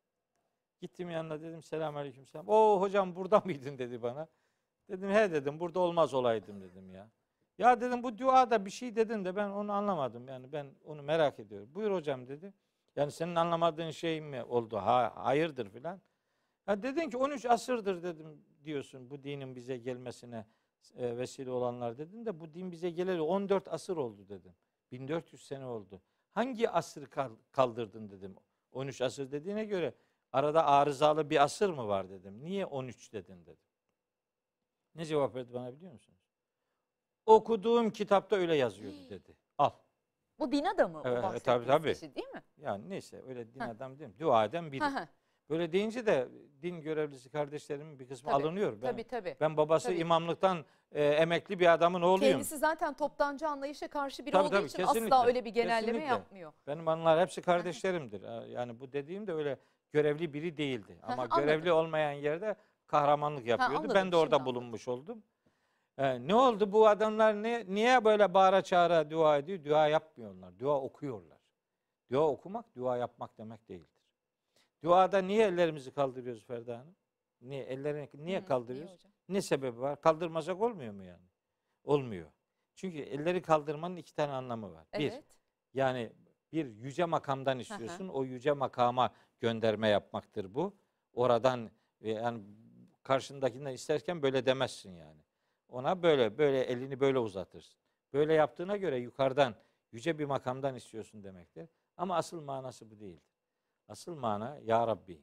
Gittim 0.80 1.09
yanına 1.09 1.41
dedim 1.41 1.63
selamünaleyküm 1.63 2.25
selam. 2.25 2.47
O 2.47 2.82
hocam 2.82 3.15
burada 3.15 3.41
mıydın 3.45 3.78
dedi 3.78 4.01
bana. 4.01 4.28
Dedim 4.89 5.09
he 5.09 5.32
dedim 5.32 5.59
burada 5.59 5.80
olmaz 5.80 6.13
olaydım 6.13 6.61
dedim 6.61 6.91
ya. 6.91 7.09
Ya 7.58 7.82
dedim 7.82 8.03
bu 8.03 8.18
duada 8.18 8.66
bir 8.66 8.70
şey 8.70 8.95
dedin 8.95 9.26
de 9.26 9.36
ben 9.36 9.49
onu 9.49 9.72
anlamadım. 9.72 10.28
Yani 10.28 10.51
ben 10.51 10.68
onu 10.86 11.01
merak 11.03 11.39
ediyorum. 11.39 11.70
Buyur 11.76 11.91
hocam 11.91 12.28
dedi. 12.28 12.53
Yani 12.95 13.12
senin 13.12 13.36
anlamadığın 13.36 13.91
şey 13.91 14.22
mi 14.22 14.43
oldu? 14.43 14.78
Ha, 14.78 15.14
hayırdır 15.16 15.70
filan. 15.70 16.01
Ya 16.68 16.84
dedin 16.84 17.10
ki 17.10 17.18
13 17.18 17.45
asırdır 17.45 18.03
dedim 18.03 18.45
diyorsun 18.64 19.10
bu 19.10 19.24
dinin 19.24 19.55
bize 19.55 19.78
gelmesine 19.78 20.45
e, 20.95 21.18
vesile 21.18 21.51
olanlar 21.51 21.97
dedin 21.97 22.26
de 22.26 22.39
bu 22.39 22.53
din 22.53 22.72
bize 22.72 22.89
geleli 22.89 23.22
14 23.22 23.68
asır 23.68 23.97
oldu 23.97 24.30
dedim. 24.30 24.53
1400 24.91 25.45
sene 25.47 25.66
oldu. 25.66 26.01
Hangi 26.32 26.70
asır 26.70 27.05
kal- 27.05 27.36
kaldırdın 27.51 28.10
dedim. 28.10 28.36
13 28.72 29.01
asır 29.01 29.32
dediğine 29.32 29.66
göre 29.66 29.93
arada 30.34 30.66
arızalı 30.66 31.30
bir 31.30 31.43
asır 31.43 31.70
mı 31.70 31.88
var 31.88 32.10
dedim. 32.10 32.43
Niye 32.43 32.66
13 32.66 33.14
dedin 33.14 33.41
dedim. 33.45 33.58
Ne 34.95 35.05
cevap 35.05 35.36
verdi 35.36 35.53
bana 35.53 35.74
biliyor 35.76 35.91
musunuz? 35.93 36.26
Okuduğum 37.28 37.89
kitapta 37.89 38.36
öyle 38.36 38.55
yazıyordu 38.55 38.97
dedi. 39.09 39.36
Al. 39.57 39.69
Bu 40.39 40.51
din 40.51 40.65
adamı 40.65 41.01
Evet, 41.05 41.19
o 41.19 41.23
bahsettiğiniz 41.23 41.65
tabii, 41.65 41.78
tabii. 41.84 41.93
kişi 41.93 42.15
değil 42.15 42.28
mi? 42.28 42.43
Yani 42.57 42.89
neyse 42.89 43.21
öyle 43.28 43.53
din 43.53 43.59
Heh. 43.59 43.69
adam 43.69 43.99
değil 43.99 44.09
mi? 44.09 44.19
Dua 44.19 44.45
eden 44.45 44.71
biri. 44.71 44.84
Hı 44.84 44.88
hı, 44.88 45.07
Böyle 45.49 45.71
deyince 45.71 46.05
de 46.05 46.28
din 46.61 46.82
görevlisi 46.82 47.30
kardeşlerimin 47.30 47.99
bir 47.99 48.07
kısmı 48.07 48.32
Tabii, 48.32 48.43
alınıyor. 48.43 48.82
Ben, 48.82 48.91
tabii 48.91 49.03
tabii. 49.03 49.36
ben 49.41 49.57
babası 49.57 49.88
Tabii. 49.88 49.97
imamlıktan 49.99 50.65
e, 50.91 51.03
emekli 51.05 51.59
bir 51.59 51.73
adamın 51.73 52.01
oğluyum. 52.01 52.32
Kendisi 52.32 52.57
zaten 52.57 52.93
toptancı 52.93 53.47
anlayışa 53.47 53.88
karşı 53.88 54.25
biri 54.25 54.32
Tabii, 54.32 54.43
olduğu 54.47 54.55
tabii, 54.55 54.65
için 54.67 54.78
kesinlikle, 54.78 55.15
asla 55.15 55.28
öyle 55.28 55.45
bir 55.45 55.49
genelleme 55.49 55.86
kesinlikle. 55.86 56.05
yapmıyor. 56.13 56.53
Benim 56.67 56.88
anılar 56.88 57.19
hepsi 57.19 57.41
kardeşlerimdir. 57.41 58.23
Ha, 58.23 58.43
Yani 58.47 58.80
bu 58.80 58.93
dediğim 58.93 59.28
de 59.28 59.34
öyle 59.34 59.57
görevli 59.91 60.34
biri 60.34 60.57
değildi. 60.57 60.99
Ama 61.03 61.23
Anladım. 61.23 61.38
görevli 61.45 61.71
olmayan 61.71 62.11
yerde 62.11 62.55
kahramanlık 62.88 63.45
yapıyordu. 63.47 63.75
anladım, 63.78 63.95
ben 63.95 64.11
de 64.11 64.15
orada 64.15 64.36
şimdi 64.36 64.36
anladım. 64.36 64.55
bulunmuş 64.55 64.88
oldum. 64.88 65.23
He, 65.98 66.28
ne 66.28 66.36
oldu 66.36 66.72
bu 66.72 66.88
adamlar 66.88 67.43
ne, 67.43 67.66
niye 67.68 68.06
böyle 68.06 68.34
bağıra 68.34 68.62
çağıra 68.62 69.12
dua 69.12 69.38
ediyor? 69.38 69.64
Dua 69.66 69.88
yapmıyorlar. 69.88 70.60
Dua 70.60 70.82
okuyorlar. 70.82 71.38
Dua 72.12 72.28
okumak 72.28 72.76
dua 72.76 72.98
yapmak 72.98 73.38
demek 73.38 73.70
değildir. 73.70 74.04
Duada 74.84 75.22
niye 75.22 75.48
ellerimizi 75.48 75.91
kaldırıyoruz 75.91 76.45
Ferda 76.45 76.80
Hanım? 76.80 76.95
Niye 77.41 77.64
ellerini 77.64 78.10
niye 78.14 78.39
Hı, 78.39 78.45
kaldırıyoruz? 78.45 78.93
hocam? 78.93 79.12
Ne 79.30 79.41
sebebi 79.41 79.80
var? 79.80 80.02
Kaldırmasak 80.02 80.62
olmuyor 80.62 80.93
mu 80.93 81.04
yani? 81.04 81.26
Olmuyor. 81.84 82.32
Çünkü 82.76 82.98
elleri 82.98 83.41
kaldırmanın 83.41 83.95
iki 83.95 84.14
tane 84.16 84.32
anlamı 84.32 84.74
var. 84.74 84.88
Bir, 84.93 85.12
Evet. 85.12 85.24
yani 85.74 86.12
bir 86.52 86.66
yüce 86.66 87.06
makamdan 87.06 87.60
istiyorsun. 87.60 88.08
O 88.08 88.24
yüce 88.24 88.52
makama 88.52 89.14
gönderme 89.39 89.88
yapmaktır 89.88 90.54
bu. 90.54 90.78
Oradan 91.14 91.72
e, 92.02 92.12
yani 92.12 92.43
karşındakinden 93.04 93.74
isterken 93.74 94.22
böyle 94.22 94.45
demezsin 94.45 94.91
yani. 94.91 95.22
Ona 95.70 96.03
böyle 96.03 96.38
böyle 96.38 96.61
elini 96.63 96.99
böyle 96.99 97.20
uzatırsın. 97.20 97.80
Böyle 98.13 98.34
yaptığına 98.34 98.78
göre 98.78 98.97
yukarıdan 98.97 99.55
yüce 99.91 100.20
bir 100.20 100.26
makamdan 100.26 100.76
istiyorsun 100.76 101.24
demektir. 101.24 101.70
Ama 101.97 102.15
asıl 102.15 102.41
manası 102.41 102.91
bu 102.91 102.99
değildir. 102.99 103.38
Asıl 103.88 104.15
mana 104.15 104.59
ya 104.63 104.88
Rabbi 104.88 105.22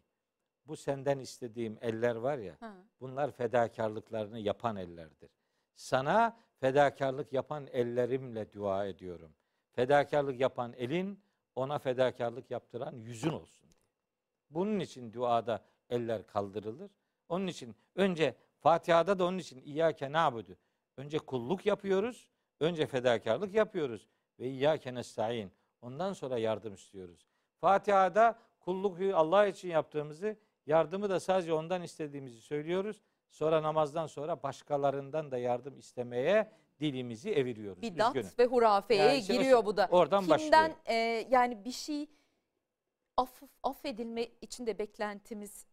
bu 0.67 0.77
senden 0.77 1.19
istediğim 1.19 1.79
eller 1.81 2.17
var 2.17 2.39
ya 2.39 2.57
Ha. 2.61 2.75
Bunlar 3.01 3.31
fedakarlıklarını 3.31 4.39
yapan 4.39 4.77
ellerdir. 4.77 5.31
Sana 5.75 6.37
fedakarlık 6.61 7.33
yapan 7.33 7.67
ellerimle 7.67 8.53
dua 8.53 8.87
ediyorum. 8.87 9.35
Fedakarlık 9.73 10.41
yapan 10.41 10.73
elin 10.73 11.21
ona 11.55 11.79
fedakarlık 11.79 12.51
yaptıran 12.51 12.97
yüzün 12.97 13.31
olsun. 13.33 13.69
Bunun 14.51 14.81
için 14.81 15.13
duada 15.13 15.65
eller 15.91 16.27
kaldırılır. 16.27 16.91
Onun 17.29 17.47
için 17.47 17.77
önce 17.95 18.37
Fatiha'da 18.65 19.19
da 19.19 19.25
onun 19.25 19.39
için 19.39 19.63
İyyâke 19.65 20.13
na'budu. 20.13 20.57
Önce 20.97 21.19
kulluk 21.19 21.67
yapıyoruz. 21.67 22.29
Önce 22.61 22.87
fedakarlık 22.87 23.55
yapıyoruz. 23.55 24.09
Ve 24.39 24.49
İyyâke 24.49 24.95
nestaîn. 24.95 25.53
Ondan 25.83 26.13
sonra 26.13 26.39
yardım 26.39 26.75
istiyoruz. 26.75 27.27
Fatiha'da 27.61 28.39
kulluk 28.61 29.01
Allah 29.15 29.47
için 29.47 29.69
yaptığımızı, 29.69 30.37
yardımı 30.67 31.11
da 31.11 31.21
sadece 31.21 31.53
ondan 31.53 31.83
istediğimizi 31.83 32.41
söylüyoruz. 32.41 33.03
Sonra 33.31 33.63
namazdan 33.63 34.07
sonra 34.07 34.43
başkalarından 34.43 35.31
da 35.31 35.39
yardım 35.39 35.79
istemeye 35.79 36.53
dilimizi 36.81 37.31
eviriyoruz. 37.31 37.83
Bidat 37.83 38.17
Üzgünüm. 38.17 38.35
ve 38.39 38.47
hurafeye 38.47 39.03
Yani 39.03 39.25
o- 39.31 39.33
giriyor 39.33 39.65
bu 39.65 39.77
da. 39.77 39.89
Oradan 39.91 40.21
Kimden 40.21 40.31
başlıyor. 40.35 40.77
e, 40.87 40.95
yani 41.31 41.65
bir 41.65 41.73
şey 41.73 42.07
aff, 43.17 43.43
affedilme 43.63 44.29
için 44.41 44.67
de 44.67 44.79
beklentimiz 44.79 45.67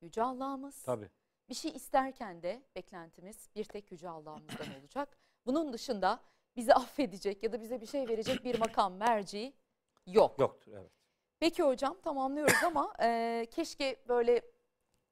Yüce 0.00 0.22
Allah'ımız. 0.22 0.82
Tabii. 0.82 1.10
Bir 1.50 1.54
şey 1.54 1.70
isterken 1.70 2.42
de 2.42 2.62
beklentimiz 2.76 3.48
bir 3.56 3.64
tek 3.64 3.92
Yüce 3.92 4.08
Allah'ımızdan 4.08 4.66
olacak. 4.80 5.16
Bunun 5.46 5.72
dışında 5.72 6.20
bizi 6.56 6.74
affedecek 6.74 7.42
ya 7.42 7.52
da 7.52 7.60
bize 7.60 7.80
bir 7.80 7.86
şey 7.86 8.08
verecek 8.08 8.44
bir 8.44 8.58
makam 8.58 8.94
merci 8.94 9.52
yok. 10.06 10.38
Yoktur 10.38 10.72
evet. 10.72 10.90
Peki 11.40 11.62
hocam 11.62 11.96
tamamlıyoruz 12.04 12.64
ama 12.64 12.92
e, 13.02 13.46
keşke 13.50 13.96
böyle 14.08 14.42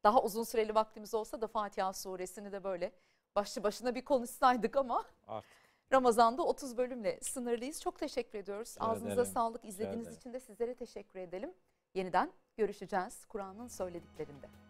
daha 0.05 0.23
uzun 0.23 0.45
süreli 0.45 0.75
vaktimiz 0.75 1.15
olsa 1.15 1.41
da 1.41 1.47
Fatiha 1.47 1.93
suresini 1.93 2.53
de 2.53 2.65
böyle 2.65 2.93
başlı 3.37 3.63
başına 3.63 3.95
bir 3.95 4.05
konuşsaydık 4.05 4.77
ama 4.77 5.05
Artık. 5.27 5.51
Ramazan'da 5.93 6.43
30 6.43 6.77
bölümle 6.77 7.21
sınırlıyız. 7.21 7.83
Çok 7.83 7.99
teşekkür 7.99 8.39
ediyoruz. 8.39 8.75
Rica 8.77 8.87
Ağzınıza 8.87 9.15
ederim. 9.15 9.33
sağlık. 9.33 9.65
Rica 9.65 9.69
İzlediğiniz 9.69 10.07
ederim. 10.07 10.19
için 10.19 10.33
de 10.33 10.41
sizlere 10.41 10.75
teşekkür 10.75 11.19
edelim. 11.19 11.55
Yeniden 11.95 12.33
görüşeceğiz 12.57 13.25
Kur'an'ın 13.25 13.69
söylediklerinde. 13.69 14.68